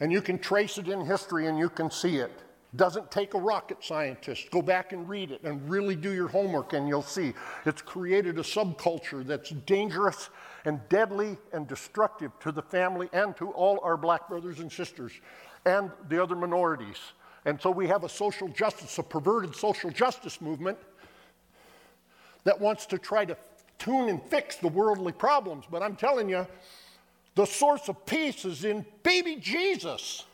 And 0.00 0.10
you 0.10 0.20
can 0.20 0.40
trace 0.40 0.76
it 0.76 0.88
in 0.88 1.06
history 1.06 1.46
and 1.46 1.56
you 1.56 1.68
can 1.68 1.88
see 1.88 2.16
it. 2.16 2.32
Doesn't 2.74 3.12
take 3.12 3.34
a 3.34 3.38
rocket 3.38 3.84
scientist. 3.84 4.50
Go 4.50 4.60
back 4.60 4.92
and 4.92 5.08
read 5.08 5.30
it 5.30 5.44
and 5.44 5.70
really 5.70 5.94
do 5.94 6.10
your 6.10 6.26
homework, 6.26 6.72
and 6.72 6.88
you'll 6.88 7.02
see 7.02 7.32
it's 7.64 7.82
created 7.82 8.38
a 8.38 8.42
subculture 8.42 9.24
that's 9.24 9.50
dangerous 9.50 10.30
and 10.64 10.80
deadly 10.88 11.36
and 11.52 11.68
destructive 11.68 12.32
to 12.40 12.50
the 12.50 12.62
family 12.62 13.08
and 13.12 13.36
to 13.36 13.50
all 13.50 13.78
our 13.84 13.96
black 13.96 14.28
brothers 14.28 14.58
and 14.58 14.72
sisters 14.72 15.12
and 15.64 15.90
the 16.08 16.20
other 16.20 16.34
minorities. 16.34 16.96
And 17.44 17.60
so 17.60 17.70
we 17.70 17.86
have 17.86 18.02
a 18.02 18.08
social 18.08 18.48
justice, 18.48 18.98
a 18.98 19.02
perverted 19.02 19.54
social 19.54 19.90
justice 19.90 20.40
movement 20.40 20.78
that 22.44 22.58
wants 22.58 22.86
to 22.86 22.98
try 22.98 23.24
to 23.26 23.36
tune 23.78 24.08
and 24.08 24.20
fix 24.24 24.56
the 24.56 24.68
worldly 24.68 25.12
problems. 25.12 25.66
But 25.70 25.82
I'm 25.82 25.94
telling 25.94 26.28
you, 26.28 26.46
the 27.34 27.46
source 27.46 27.88
of 27.88 28.04
peace 28.06 28.44
is 28.44 28.64
in 28.64 28.84
baby 29.02 29.36
Jesus. 29.36 30.24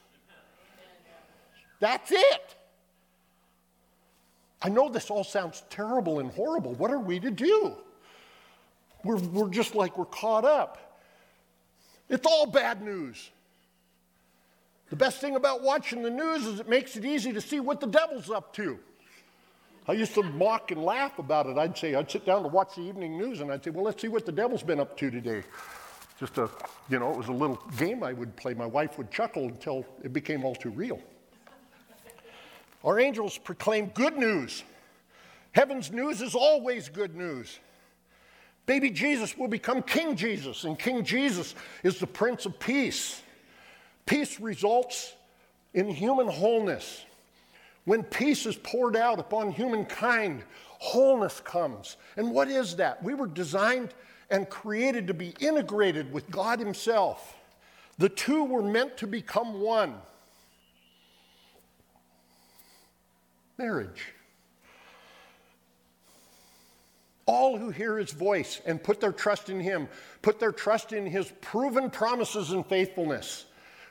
That's 1.81 2.11
it. 2.11 2.57
I 4.61 4.69
know 4.69 4.89
this 4.89 5.11
all 5.11 5.23
sounds 5.23 5.63
terrible 5.71 6.19
and 6.19 6.33
horrible. 6.33 6.75
What 6.75 6.91
are 6.91 6.99
we 6.99 7.21
to 7.21 7.31
do? 7.31 7.75
We're, 9.05 9.19
we're 9.19 9.51
just 9.51 9.77
like 9.77 9.97
we're 9.97 10.05
caught 10.07 10.45
up. 10.45 11.01
It's 12.09 12.27
all 12.27 12.47
bad 12.47 12.83
news. 12.83 13.31
The 14.91 14.97
best 14.97 15.21
thing 15.21 15.37
about 15.37 15.63
watching 15.63 16.03
the 16.03 16.11
news 16.11 16.47
is 16.47 16.61
it 16.61 16.69
makes 16.69 16.97
it 16.97 17.05
easy 17.05 17.33
to 17.33 17.41
see 17.41 17.61
what 17.61 17.81
the 17.81 17.87
devil's 17.87 18.31
up 18.31 18.53
to. 18.55 18.79
I 19.87 19.93
used 19.93 20.15
to 20.15 20.23
mock 20.23 20.71
and 20.71 20.83
laugh 20.83 21.19
about 21.19 21.47
it. 21.47 21.57
I'd 21.57 21.77
say, 21.77 21.95
I'd 21.95 22.11
sit 22.11 22.27
down 22.27 22.43
to 22.43 22.49
watch 22.49 22.75
the 22.75 22.83
evening 22.83 23.17
news 23.17 23.41
and 23.41 23.53
I'd 23.53 23.63
say, 23.63 23.71
well, 23.71 23.85
let's 23.85 24.03
see 24.03 24.09
what 24.09 24.27
the 24.27 24.33
devil's 24.33 24.63
been 24.63 24.81
up 24.81 24.97
to 24.99 25.11
today. 25.11 25.43
Just 26.19 26.37
a, 26.39 26.51
you 26.89 26.99
know, 26.99 27.11
it 27.13 27.17
was 27.17 27.29
a 27.29 27.33
little 27.33 27.61
game 27.77 28.03
I 28.03 28.13
would 28.13 28.35
play. 28.35 28.55
My 28.55 28.67
wife 28.67 28.99
would 28.99 29.11
chuckle 29.11 29.45
until 29.45 29.85
it 30.03 30.13
became 30.13 30.45
all 30.45 30.55
too 30.55 30.71
real. 30.71 31.01
Our 32.85 32.99
angels 32.99 33.39
proclaim 33.39 33.87
good 33.87 34.17
news. 34.17 34.65
Heaven's 35.53 35.91
news 35.91 36.21
is 36.21 36.35
always 36.35 36.89
good 36.89 37.15
news. 37.15 37.59
Baby 38.67 38.91
Jesus 38.91 39.37
will 39.37 39.49
become 39.49 39.83
King 39.83 40.15
Jesus, 40.15 40.65
and 40.65 40.79
King 40.79 41.05
Jesus 41.05 41.55
is 41.83 41.99
the 41.99 42.07
Prince 42.07 42.47
of 42.47 42.59
Peace. 42.59 43.23
Peace 44.05 44.39
results 44.41 45.15
in 45.75 45.89
human 45.89 46.29
wholeness. 46.29 47.05
When 47.85 48.03
peace 48.03 48.45
is 48.45 48.57
poured 48.57 48.97
out 48.97 49.19
upon 49.19 49.53
humankind, 49.53 50.43
wholeness 50.79 51.41
comes. 51.41 51.97
And 52.17 52.33
what 52.33 52.49
is 52.49 52.77
that? 52.77 53.03
We 53.03 53.15
were 53.15 53.27
designed 53.27 53.95
and 54.31 54.49
created 54.49 55.07
to 55.07 55.15
be 55.15 55.35
integrated 55.41 56.13
with 56.13 56.31
God 56.31 56.59
Himself. 56.59 57.37
The 57.99 58.09
two 58.09 58.45
were 58.45 58.63
meant 58.63 58.97
to 58.99 59.07
become 59.07 59.61
one. 59.61 59.95
marriage. 63.59 64.13
All 67.27 67.59
who 67.59 67.71
hear 67.71 67.99
his 67.99 68.13
voice 68.13 68.63
and 68.65 68.83
put 68.83 69.01
their 69.01 69.13
trust 69.13 69.51
in 69.51 69.61
him, 69.61 69.89
put 70.23 70.41
their 70.41 70.53
trust 70.53 70.93
in 70.93 71.05
his 71.05 71.31
proven 71.43 71.91
promises 71.91 72.53
and 72.53 72.65
faithfulness, 72.65 73.45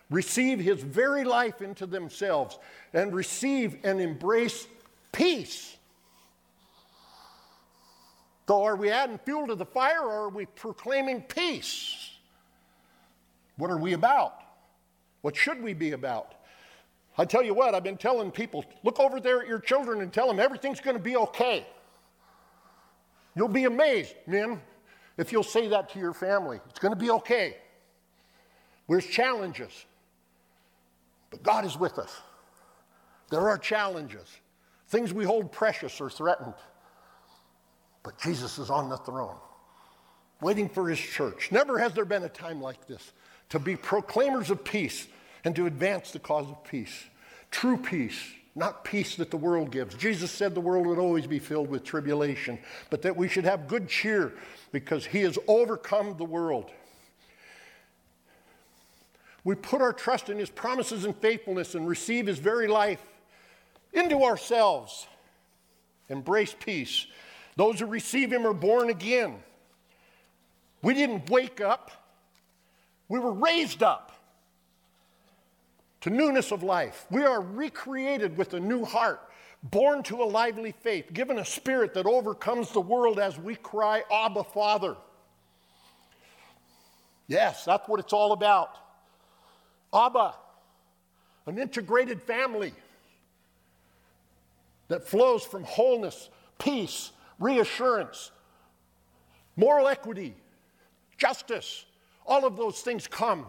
receive 0.09 0.59
his 0.59 0.81
very 0.81 1.23
life 1.23 1.61
into 1.61 1.85
themselves, 1.85 2.57
and 2.93 3.13
receive 3.13 3.77
and 3.83 4.01
embrace 4.01 4.65
peace. 5.11 5.76
So, 8.47 8.63
are 8.63 8.77
we 8.77 8.89
adding 8.89 9.19
fuel 9.25 9.47
to 9.47 9.55
the 9.55 9.65
fire 9.65 10.01
or 10.01 10.25
are 10.25 10.29
we 10.29 10.45
proclaiming 10.45 11.21
peace? 11.21 12.11
What 13.57 13.69
are 13.69 13.77
we 13.77 13.93
about? 13.93 14.41
What 15.21 15.35
should 15.35 15.61
we 15.61 15.73
be 15.73 15.91
about? 15.91 16.35
I 17.17 17.25
tell 17.25 17.43
you 17.43 17.53
what, 17.53 17.75
I've 17.75 17.83
been 17.83 17.97
telling 17.97 18.31
people 18.31 18.63
look 18.83 18.99
over 18.99 19.19
there 19.19 19.41
at 19.41 19.47
your 19.47 19.59
children 19.59 20.01
and 20.01 20.13
tell 20.13 20.27
them 20.27 20.39
everything's 20.39 20.79
going 20.79 20.95
to 20.95 21.03
be 21.03 21.17
okay. 21.17 21.65
You'll 23.35 23.47
be 23.47 23.65
amazed, 23.65 24.15
men, 24.27 24.61
if 25.17 25.31
you'll 25.31 25.43
say 25.43 25.67
that 25.67 25.89
to 25.89 25.99
your 25.99 26.13
family. 26.13 26.59
It's 26.69 26.79
going 26.79 26.93
to 26.93 26.99
be 26.99 27.09
okay. 27.11 27.57
There's 28.87 29.05
challenges, 29.05 29.85
but 31.31 31.43
God 31.43 31.65
is 31.65 31.77
with 31.77 31.99
us. 31.99 32.15
There 33.29 33.49
are 33.49 33.57
challenges. 33.57 34.27
Things 34.87 35.13
we 35.13 35.25
hold 35.25 35.51
precious 35.51 35.99
are 35.99 36.09
threatened. 36.09 36.53
But 38.07 38.19
Jesus 38.19 38.57
is 38.57 38.69
on 38.69 38.87
the 38.87 38.95
throne, 38.95 39.35
waiting 40.39 40.69
for 40.69 40.87
his 40.87 40.97
church. 40.97 41.51
Never 41.51 41.77
has 41.77 41.91
there 41.91 42.05
been 42.05 42.23
a 42.23 42.29
time 42.29 42.61
like 42.61 42.87
this 42.87 43.11
to 43.49 43.59
be 43.59 43.75
proclaimers 43.75 44.49
of 44.49 44.63
peace 44.63 45.09
and 45.43 45.53
to 45.57 45.65
advance 45.65 46.11
the 46.11 46.19
cause 46.19 46.47
of 46.47 46.63
peace. 46.63 47.03
True 47.51 47.75
peace, 47.75 48.17
not 48.55 48.85
peace 48.85 49.17
that 49.17 49.29
the 49.29 49.35
world 49.35 49.71
gives. 49.71 49.93
Jesus 49.93 50.31
said 50.31 50.55
the 50.55 50.61
world 50.61 50.87
would 50.87 50.99
always 50.99 51.27
be 51.27 51.37
filled 51.37 51.67
with 51.67 51.83
tribulation, 51.83 52.57
but 52.89 53.01
that 53.01 53.17
we 53.17 53.27
should 53.27 53.43
have 53.43 53.67
good 53.67 53.89
cheer 53.89 54.31
because 54.71 55.05
he 55.05 55.23
has 55.23 55.37
overcome 55.45 56.15
the 56.15 56.23
world. 56.23 56.71
We 59.43 59.55
put 59.55 59.81
our 59.81 59.91
trust 59.91 60.29
in 60.29 60.39
his 60.39 60.49
promises 60.49 61.03
and 61.03 61.13
faithfulness 61.13 61.75
and 61.75 61.85
receive 61.85 62.27
his 62.27 62.39
very 62.39 62.69
life 62.69 63.01
into 63.91 64.23
ourselves. 64.23 65.07
Embrace 66.07 66.55
peace. 66.57 67.05
Those 67.57 67.79
who 67.79 67.87
receive 67.87 68.31
him 68.31 68.45
are 68.45 68.53
born 68.53 68.89
again. 68.89 69.35
We 70.83 70.93
didn't 70.93 71.29
wake 71.29 71.59
up, 71.59 71.91
we 73.09 73.19
were 73.19 73.33
raised 73.33 73.83
up 73.83 74.11
to 76.01 76.11
newness 76.11 76.51
of 76.51 76.61
life. 76.61 77.05
We 77.09 77.23
are 77.23 77.41
recreated 77.41 78.37
with 78.37 78.53
a 78.53 78.59
new 78.59 78.85
heart, 78.85 79.19
born 79.63 80.03
to 80.03 80.21
a 80.21 80.25
lively 80.25 80.71
faith, 80.71 81.11
given 81.13 81.39
a 81.39 81.45
spirit 81.45 81.95
that 81.95 82.05
overcomes 82.05 82.71
the 82.71 82.79
world 82.79 83.19
as 83.19 83.39
we 83.39 83.55
cry, 83.55 84.03
Abba, 84.11 84.43
Father. 84.43 84.95
Yes, 87.27 87.65
that's 87.65 87.89
what 87.89 87.99
it's 87.99 88.13
all 88.13 88.33
about. 88.33 88.77
Abba, 89.91 90.35
an 91.47 91.57
integrated 91.57 92.21
family 92.21 92.73
that 94.89 95.07
flows 95.07 95.43
from 95.43 95.63
wholeness, 95.63 96.29
peace, 96.59 97.11
reassurance, 97.39 98.31
moral 99.55 99.87
equity, 99.87 100.35
justice. 101.17 101.85
All 102.25 102.45
of 102.45 102.57
those 102.57 102.81
things 102.81 103.07
come 103.07 103.45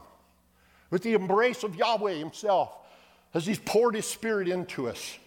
with 0.91 1.03
the 1.03 1.15
embrace 1.15 1.65
of 1.65 1.75
Yahweh 1.75 2.15
Himself 2.15 2.75
as 3.35 3.47
He's 3.47 3.59
poured 3.59 3.95
His 3.95 4.07
Spirit 4.07 4.49
into 4.49 4.89
us. 4.89 5.19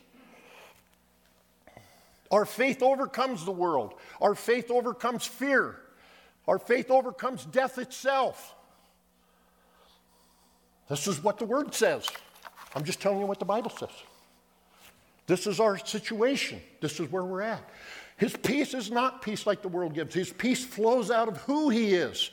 Our 2.31 2.45
faith 2.45 2.81
overcomes 2.81 3.43
the 3.43 3.51
world, 3.51 3.93
our 4.21 4.35
faith 4.35 4.71
overcomes 4.71 5.25
fear, 5.25 5.75
our 6.47 6.59
faith 6.59 6.89
overcomes 6.89 7.45
death 7.45 7.77
itself. 7.77 8.55
This 10.89 11.07
is 11.07 11.23
what 11.23 11.37
the 11.37 11.45
Word 11.45 11.73
says. 11.73 12.07
I'm 12.75 12.83
just 12.83 13.01
telling 13.01 13.19
you 13.19 13.25
what 13.25 13.39
the 13.39 13.45
Bible 13.45 13.69
says. 13.69 13.89
This 15.27 15.47
is 15.47 15.59
our 15.59 15.77
situation. 15.77 16.61
This 16.81 16.99
is 16.99 17.11
where 17.11 17.23
we're 17.23 17.41
at. 17.41 17.63
His 18.21 18.37
peace 18.37 18.75
is 18.75 18.91
not 18.91 19.23
peace 19.23 19.47
like 19.47 19.63
the 19.63 19.67
world 19.67 19.95
gives. 19.95 20.13
His 20.13 20.31
peace 20.31 20.63
flows 20.63 21.09
out 21.09 21.27
of 21.27 21.37
who 21.37 21.69
He 21.69 21.95
is. 21.95 22.29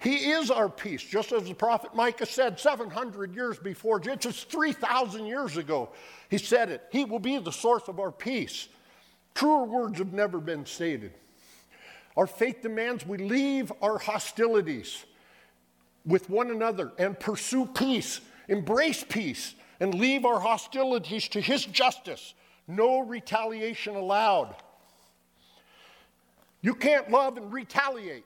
He 0.00 0.30
is 0.30 0.52
our 0.52 0.68
peace, 0.68 1.02
just 1.02 1.32
as 1.32 1.42
the 1.42 1.52
prophet 1.52 1.96
Micah 1.96 2.26
said 2.26 2.60
700 2.60 3.34
years 3.34 3.58
before, 3.58 3.98
just 3.98 4.48
3,000 4.48 5.26
years 5.26 5.56
ago. 5.56 5.88
He 6.30 6.38
said 6.38 6.70
it. 6.70 6.84
He 6.92 7.04
will 7.04 7.18
be 7.18 7.38
the 7.38 7.50
source 7.50 7.88
of 7.88 7.98
our 7.98 8.12
peace. 8.12 8.68
Truer 9.34 9.64
words 9.64 9.98
have 9.98 10.12
never 10.12 10.38
been 10.38 10.64
stated. 10.64 11.12
Our 12.16 12.28
faith 12.28 12.62
demands 12.62 13.04
we 13.04 13.18
leave 13.18 13.72
our 13.82 13.98
hostilities 13.98 15.04
with 16.06 16.30
one 16.30 16.52
another 16.52 16.92
and 17.00 17.18
pursue 17.18 17.66
peace, 17.66 18.20
embrace 18.46 19.02
peace, 19.02 19.56
and 19.80 19.92
leave 19.92 20.24
our 20.24 20.38
hostilities 20.38 21.26
to 21.30 21.40
His 21.40 21.64
justice. 21.64 22.34
No 22.68 23.00
retaliation 23.00 23.96
allowed. 23.96 24.54
You 26.62 26.74
can't 26.74 27.10
love 27.10 27.36
and 27.36 27.52
retaliate. 27.52 28.24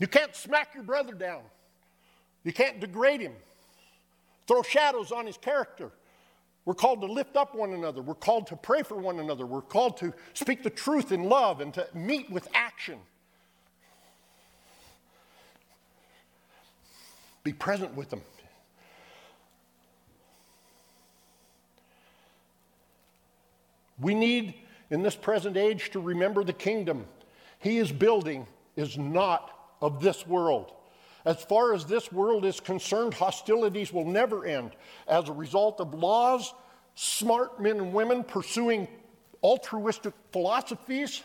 You 0.00 0.06
can't 0.06 0.34
smack 0.34 0.74
your 0.74 0.82
brother 0.82 1.12
down. 1.12 1.42
You 2.42 2.52
can't 2.52 2.80
degrade 2.80 3.20
him, 3.20 3.34
throw 4.48 4.62
shadows 4.62 5.12
on 5.12 5.26
his 5.26 5.36
character. 5.36 5.90
We're 6.64 6.74
called 6.74 7.00
to 7.02 7.06
lift 7.06 7.36
up 7.36 7.54
one 7.54 7.72
another. 7.72 8.02
We're 8.02 8.14
called 8.14 8.46
to 8.48 8.56
pray 8.56 8.82
for 8.82 8.96
one 8.96 9.18
another. 9.18 9.46
We're 9.46 9.60
called 9.60 9.96
to 9.98 10.12
speak 10.34 10.62
the 10.62 10.70
truth 10.70 11.12
in 11.12 11.24
love 11.24 11.60
and 11.60 11.72
to 11.74 11.86
meet 11.94 12.30
with 12.30 12.48
action. 12.54 12.98
Be 17.44 17.52
present 17.52 17.94
with 17.94 18.10
them. 18.10 18.22
We 24.00 24.14
need, 24.14 24.54
in 24.90 25.02
this 25.02 25.16
present 25.16 25.56
age, 25.56 25.90
to 25.90 26.00
remember 26.00 26.44
the 26.44 26.52
kingdom 26.52 27.06
he 27.60 27.78
is 27.78 27.92
building 27.92 28.46
is 28.76 28.96
not 28.96 29.50
of 29.82 30.02
this 30.02 30.26
world. 30.26 30.72
As 31.24 31.42
far 31.44 31.74
as 31.74 31.84
this 31.84 32.10
world 32.10 32.46
is 32.46 32.58
concerned, 32.60 33.12
hostilities 33.12 33.92
will 33.92 34.06
never 34.06 34.46
end 34.46 34.72
as 35.06 35.28
a 35.28 35.32
result 35.32 35.80
of 35.80 35.92
laws, 35.92 36.54
smart 36.94 37.60
men 37.60 37.76
and 37.76 37.92
women 37.92 38.24
pursuing 38.24 38.88
altruistic 39.42 40.14
philosophies. 40.32 41.22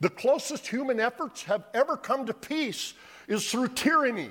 The 0.00 0.10
closest 0.10 0.66
human 0.66 0.98
efforts 0.98 1.44
have 1.44 1.64
ever 1.72 1.96
come 1.96 2.26
to 2.26 2.34
peace 2.34 2.94
is 3.28 3.48
through 3.48 3.68
tyranny. 3.68 4.30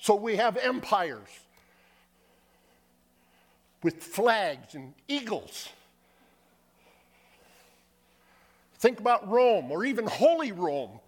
So 0.00 0.16
we 0.16 0.36
have 0.36 0.56
empires 0.56 1.28
with 3.84 4.02
flags 4.02 4.74
and 4.74 4.94
eagles. 5.08 5.68
Think 8.78 8.98
about 8.98 9.28
Rome 9.30 9.70
or 9.70 9.84
even 9.84 10.06
Holy 10.06 10.52
Rome, 10.52 10.98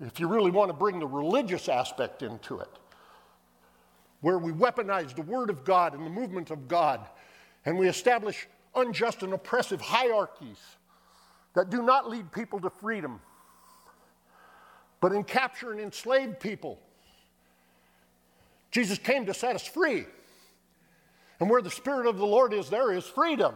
if 0.00 0.18
you 0.18 0.26
really 0.26 0.50
want 0.50 0.70
to 0.70 0.72
bring 0.72 0.98
the 0.98 1.06
religious 1.06 1.68
aspect 1.68 2.22
into 2.22 2.58
it, 2.58 2.70
where 4.22 4.38
we 4.38 4.50
weaponize 4.50 5.14
the 5.14 5.22
Word 5.22 5.50
of 5.50 5.62
God 5.62 5.92
and 5.94 6.04
the 6.04 6.10
movement 6.10 6.50
of 6.50 6.68
God, 6.68 7.06
and 7.66 7.78
we 7.78 7.86
establish 7.86 8.48
unjust 8.74 9.22
and 9.22 9.34
oppressive 9.34 9.82
hierarchies 9.82 10.58
that 11.54 11.68
do 11.68 11.82
not 11.82 12.08
lead 12.08 12.32
people 12.32 12.60
to 12.60 12.70
freedom, 12.70 13.20
but 15.02 15.12
in 15.12 15.22
capture 15.22 15.70
and 15.70 15.80
enslave 15.80 16.40
people. 16.40 16.80
Jesus 18.70 18.96
came 18.96 19.26
to 19.26 19.34
set 19.34 19.54
us 19.54 19.66
free. 19.66 20.06
And 21.40 21.48
where 21.48 21.62
the 21.62 21.70
Spirit 21.70 22.06
of 22.06 22.18
the 22.18 22.26
Lord 22.26 22.52
is, 22.52 22.68
there 22.68 22.92
is 22.92 23.06
freedom. 23.06 23.54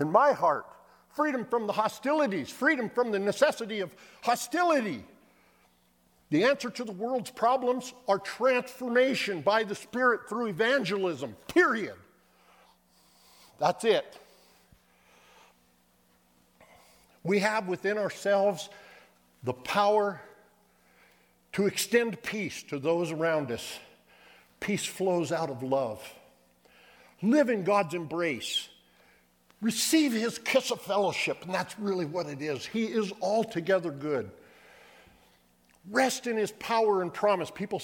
In 0.00 0.10
my 0.10 0.32
heart, 0.32 0.66
freedom 1.10 1.44
from 1.44 1.68
the 1.68 1.72
hostilities, 1.72 2.50
freedom 2.50 2.90
from 2.90 3.12
the 3.12 3.18
necessity 3.20 3.80
of 3.80 3.94
hostility. 4.22 5.04
The 6.30 6.44
answer 6.44 6.70
to 6.70 6.84
the 6.84 6.92
world's 6.92 7.30
problems 7.30 7.94
are 8.08 8.18
transformation 8.18 9.42
by 9.42 9.62
the 9.62 9.74
Spirit 9.74 10.28
through 10.28 10.46
evangelism, 10.46 11.36
period. 11.46 11.94
That's 13.60 13.84
it. 13.84 14.18
We 17.22 17.38
have 17.38 17.68
within 17.68 17.98
ourselves 17.98 18.68
the 19.44 19.52
power 19.52 20.20
to 21.52 21.66
extend 21.66 22.20
peace 22.22 22.64
to 22.64 22.80
those 22.80 23.12
around 23.12 23.52
us. 23.52 23.78
Peace 24.62 24.84
flows 24.84 25.32
out 25.32 25.50
of 25.50 25.64
love. 25.64 26.00
Live 27.20 27.50
in 27.50 27.64
God's 27.64 27.94
embrace. 27.94 28.68
Receive 29.60 30.12
his 30.12 30.38
kiss 30.38 30.70
of 30.70 30.80
fellowship, 30.80 31.44
and 31.44 31.52
that's 31.52 31.76
really 31.80 32.04
what 32.04 32.26
it 32.26 32.40
is. 32.40 32.64
He 32.64 32.84
is 32.84 33.12
altogether 33.20 33.90
good. 33.90 34.30
Rest 35.90 36.28
in 36.28 36.36
his 36.36 36.52
power 36.52 37.02
and 37.02 37.12
promise. 37.12 37.50
People 37.50 37.82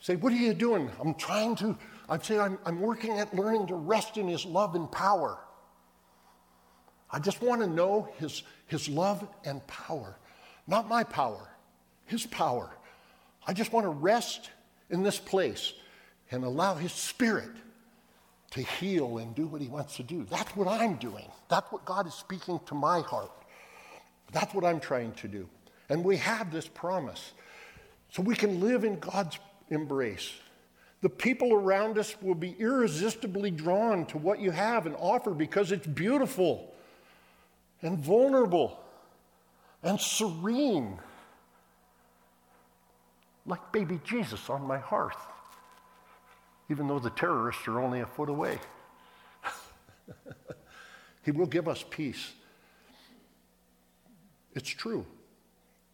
say, 0.00 0.16
What 0.16 0.32
are 0.32 0.36
you 0.36 0.54
doing? 0.54 0.90
I'm 1.00 1.14
trying 1.14 1.54
to, 1.56 1.78
I'd 2.08 2.24
say, 2.24 2.36
I'm, 2.36 2.58
I'm 2.66 2.80
working 2.80 3.16
at 3.16 3.32
learning 3.32 3.68
to 3.68 3.76
rest 3.76 4.16
in 4.16 4.26
his 4.26 4.44
love 4.44 4.74
and 4.74 4.90
power. 4.90 5.38
I 7.12 7.20
just 7.20 7.40
want 7.40 7.60
to 7.60 7.68
know 7.68 8.08
his, 8.18 8.42
his 8.66 8.88
love 8.88 9.24
and 9.44 9.64
power, 9.68 10.18
not 10.66 10.88
my 10.88 11.04
power, 11.04 11.48
his 12.06 12.26
power. 12.26 12.76
I 13.46 13.52
just 13.52 13.72
want 13.72 13.84
to 13.84 13.90
rest 13.90 14.50
in 14.90 15.04
this 15.04 15.20
place 15.20 15.74
and 16.30 16.44
allow 16.44 16.74
His 16.74 16.92
Spirit 16.92 17.50
to 18.50 18.62
heal 18.62 19.18
and 19.18 19.34
do 19.34 19.46
what 19.46 19.60
He 19.60 19.68
wants 19.68 19.96
to 19.96 20.02
do. 20.02 20.26
That's 20.30 20.54
what 20.56 20.68
I'm 20.68 20.96
doing. 20.96 21.26
That's 21.48 21.70
what 21.70 21.84
God 21.84 22.06
is 22.06 22.14
speaking 22.14 22.60
to 22.66 22.74
my 22.74 23.00
heart. 23.00 23.30
That's 24.32 24.54
what 24.54 24.64
I'm 24.64 24.80
trying 24.80 25.12
to 25.12 25.28
do. 25.28 25.48
And 25.88 26.04
we 26.04 26.16
have 26.18 26.52
this 26.52 26.68
promise. 26.68 27.32
So 28.10 28.22
we 28.22 28.34
can 28.34 28.60
live 28.60 28.84
in 28.84 28.98
God's 28.98 29.38
embrace. 29.70 30.32
The 31.00 31.08
people 31.08 31.52
around 31.52 31.98
us 31.98 32.16
will 32.20 32.34
be 32.34 32.56
irresistibly 32.58 33.50
drawn 33.50 34.06
to 34.06 34.18
what 34.18 34.40
you 34.40 34.50
have 34.50 34.86
and 34.86 34.96
offer 34.98 35.30
because 35.30 35.70
it's 35.72 35.86
beautiful 35.86 36.74
and 37.82 37.98
vulnerable 37.98 38.80
and 39.82 40.00
serene, 40.00 40.98
like 43.46 43.70
baby 43.70 44.00
Jesus 44.04 44.50
on 44.50 44.62
my 44.62 44.78
hearth 44.78 45.16
even 46.70 46.86
though 46.86 46.98
the 46.98 47.10
terrorists 47.10 47.66
are 47.66 47.80
only 47.80 48.00
a 48.00 48.06
foot 48.06 48.28
away. 48.28 48.58
he 51.24 51.30
will 51.30 51.46
give 51.46 51.68
us 51.68 51.84
peace. 51.88 52.32
It's 54.54 54.68
true. 54.68 55.06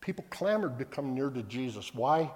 People 0.00 0.24
clamored 0.30 0.78
to 0.78 0.84
come 0.84 1.14
near 1.14 1.30
to 1.30 1.42
Jesus. 1.44 1.94
Why? 1.94 2.30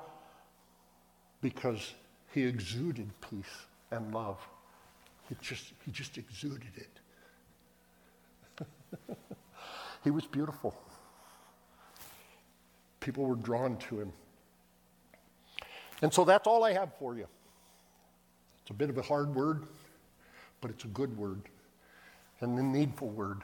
Because 1.41 1.95
he 2.33 2.45
exuded 2.45 3.11
peace 3.21 3.67
and 3.91 4.15
love. 4.15 4.39
He 5.29 5.37
just, 5.41 5.73
he 5.85 5.91
just 5.91 6.17
exuded 6.17 6.71
it. 6.77 7.01
he 10.05 10.11
was 10.11 10.25
beautiful. 10.27 10.75
People 13.01 13.25
were 13.25 13.37
drawn 13.37 13.77
to 13.77 14.01
him. 14.01 14.13
And 16.03 16.13
so 16.13 16.25
that's 16.25 16.47
all 16.47 16.65
I 16.65 16.73
have 16.73 16.91
for 16.99 17.17
you. 17.17 17.27
It's 18.69 18.75
a 18.75 18.77
bit 18.77 18.91
of 18.91 18.99
a 18.99 19.03
hard 19.03 19.35
word, 19.35 19.63
but 20.61 20.71
it's 20.71 20.85
a 20.85 20.89
good 20.89 21.17
word 21.17 21.41
and 22.41 22.59
a 22.59 22.63
needful 22.63 23.09
word. 23.09 23.41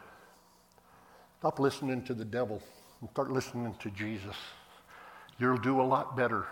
Stop 1.39 1.59
listening 1.59 2.03
to 2.03 2.13
the 2.13 2.27
devil 2.27 2.61
and 3.01 3.09
start 3.09 3.31
listening 3.31 3.75
to 3.79 3.91
Jesus. 3.93 4.37
You'll 5.39 5.57
do 5.57 5.81
a 5.81 5.83
lot 5.83 6.15
better. 6.15 6.45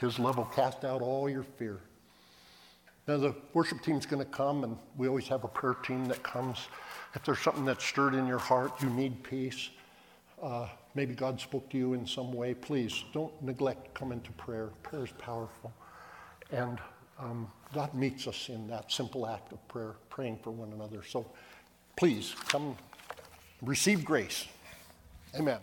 His 0.00 0.18
love 0.18 0.38
will 0.38 0.46
cast 0.46 0.82
out 0.82 1.02
all 1.02 1.28
your 1.28 1.42
fear. 1.42 1.78
Now, 3.06 3.18
the 3.18 3.34
worship 3.52 3.82
team's 3.82 4.06
going 4.06 4.24
to 4.24 4.32
come, 4.32 4.64
and 4.64 4.78
we 4.96 5.06
always 5.06 5.28
have 5.28 5.44
a 5.44 5.48
prayer 5.48 5.74
team 5.74 6.06
that 6.06 6.22
comes. 6.22 6.68
If 7.14 7.22
there's 7.22 7.40
something 7.40 7.66
that's 7.66 7.84
stirred 7.84 8.14
in 8.14 8.26
your 8.26 8.38
heart, 8.38 8.80
you 8.80 8.88
need 8.88 9.22
peace, 9.22 9.68
uh, 10.42 10.68
maybe 10.94 11.14
God 11.14 11.38
spoke 11.38 11.68
to 11.68 11.76
you 11.76 11.92
in 11.92 12.06
some 12.06 12.32
way, 12.32 12.54
please 12.54 13.04
don't 13.12 13.42
neglect 13.42 13.92
coming 13.92 14.22
to 14.22 14.32
prayer. 14.32 14.70
Prayer 14.82 15.04
is 15.04 15.12
powerful. 15.18 15.70
And 16.50 16.78
um, 17.18 17.50
God 17.72 17.94
meets 17.94 18.26
us 18.26 18.48
in 18.48 18.66
that 18.68 18.90
simple 18.90 19.26
act 19.26 19.52
of 19.52 19.66
prayer, 19.68 19.94
praying 20.10 20.38
for 20.42 20.50
one 20.50 20.72
another. 20.72 21.02
So 21.02 21.26
please 21.96 22.34
come 22.48 22.76
receive 23.62 24.04
grace. 24.04 24.46
Amen. 25.34 25.60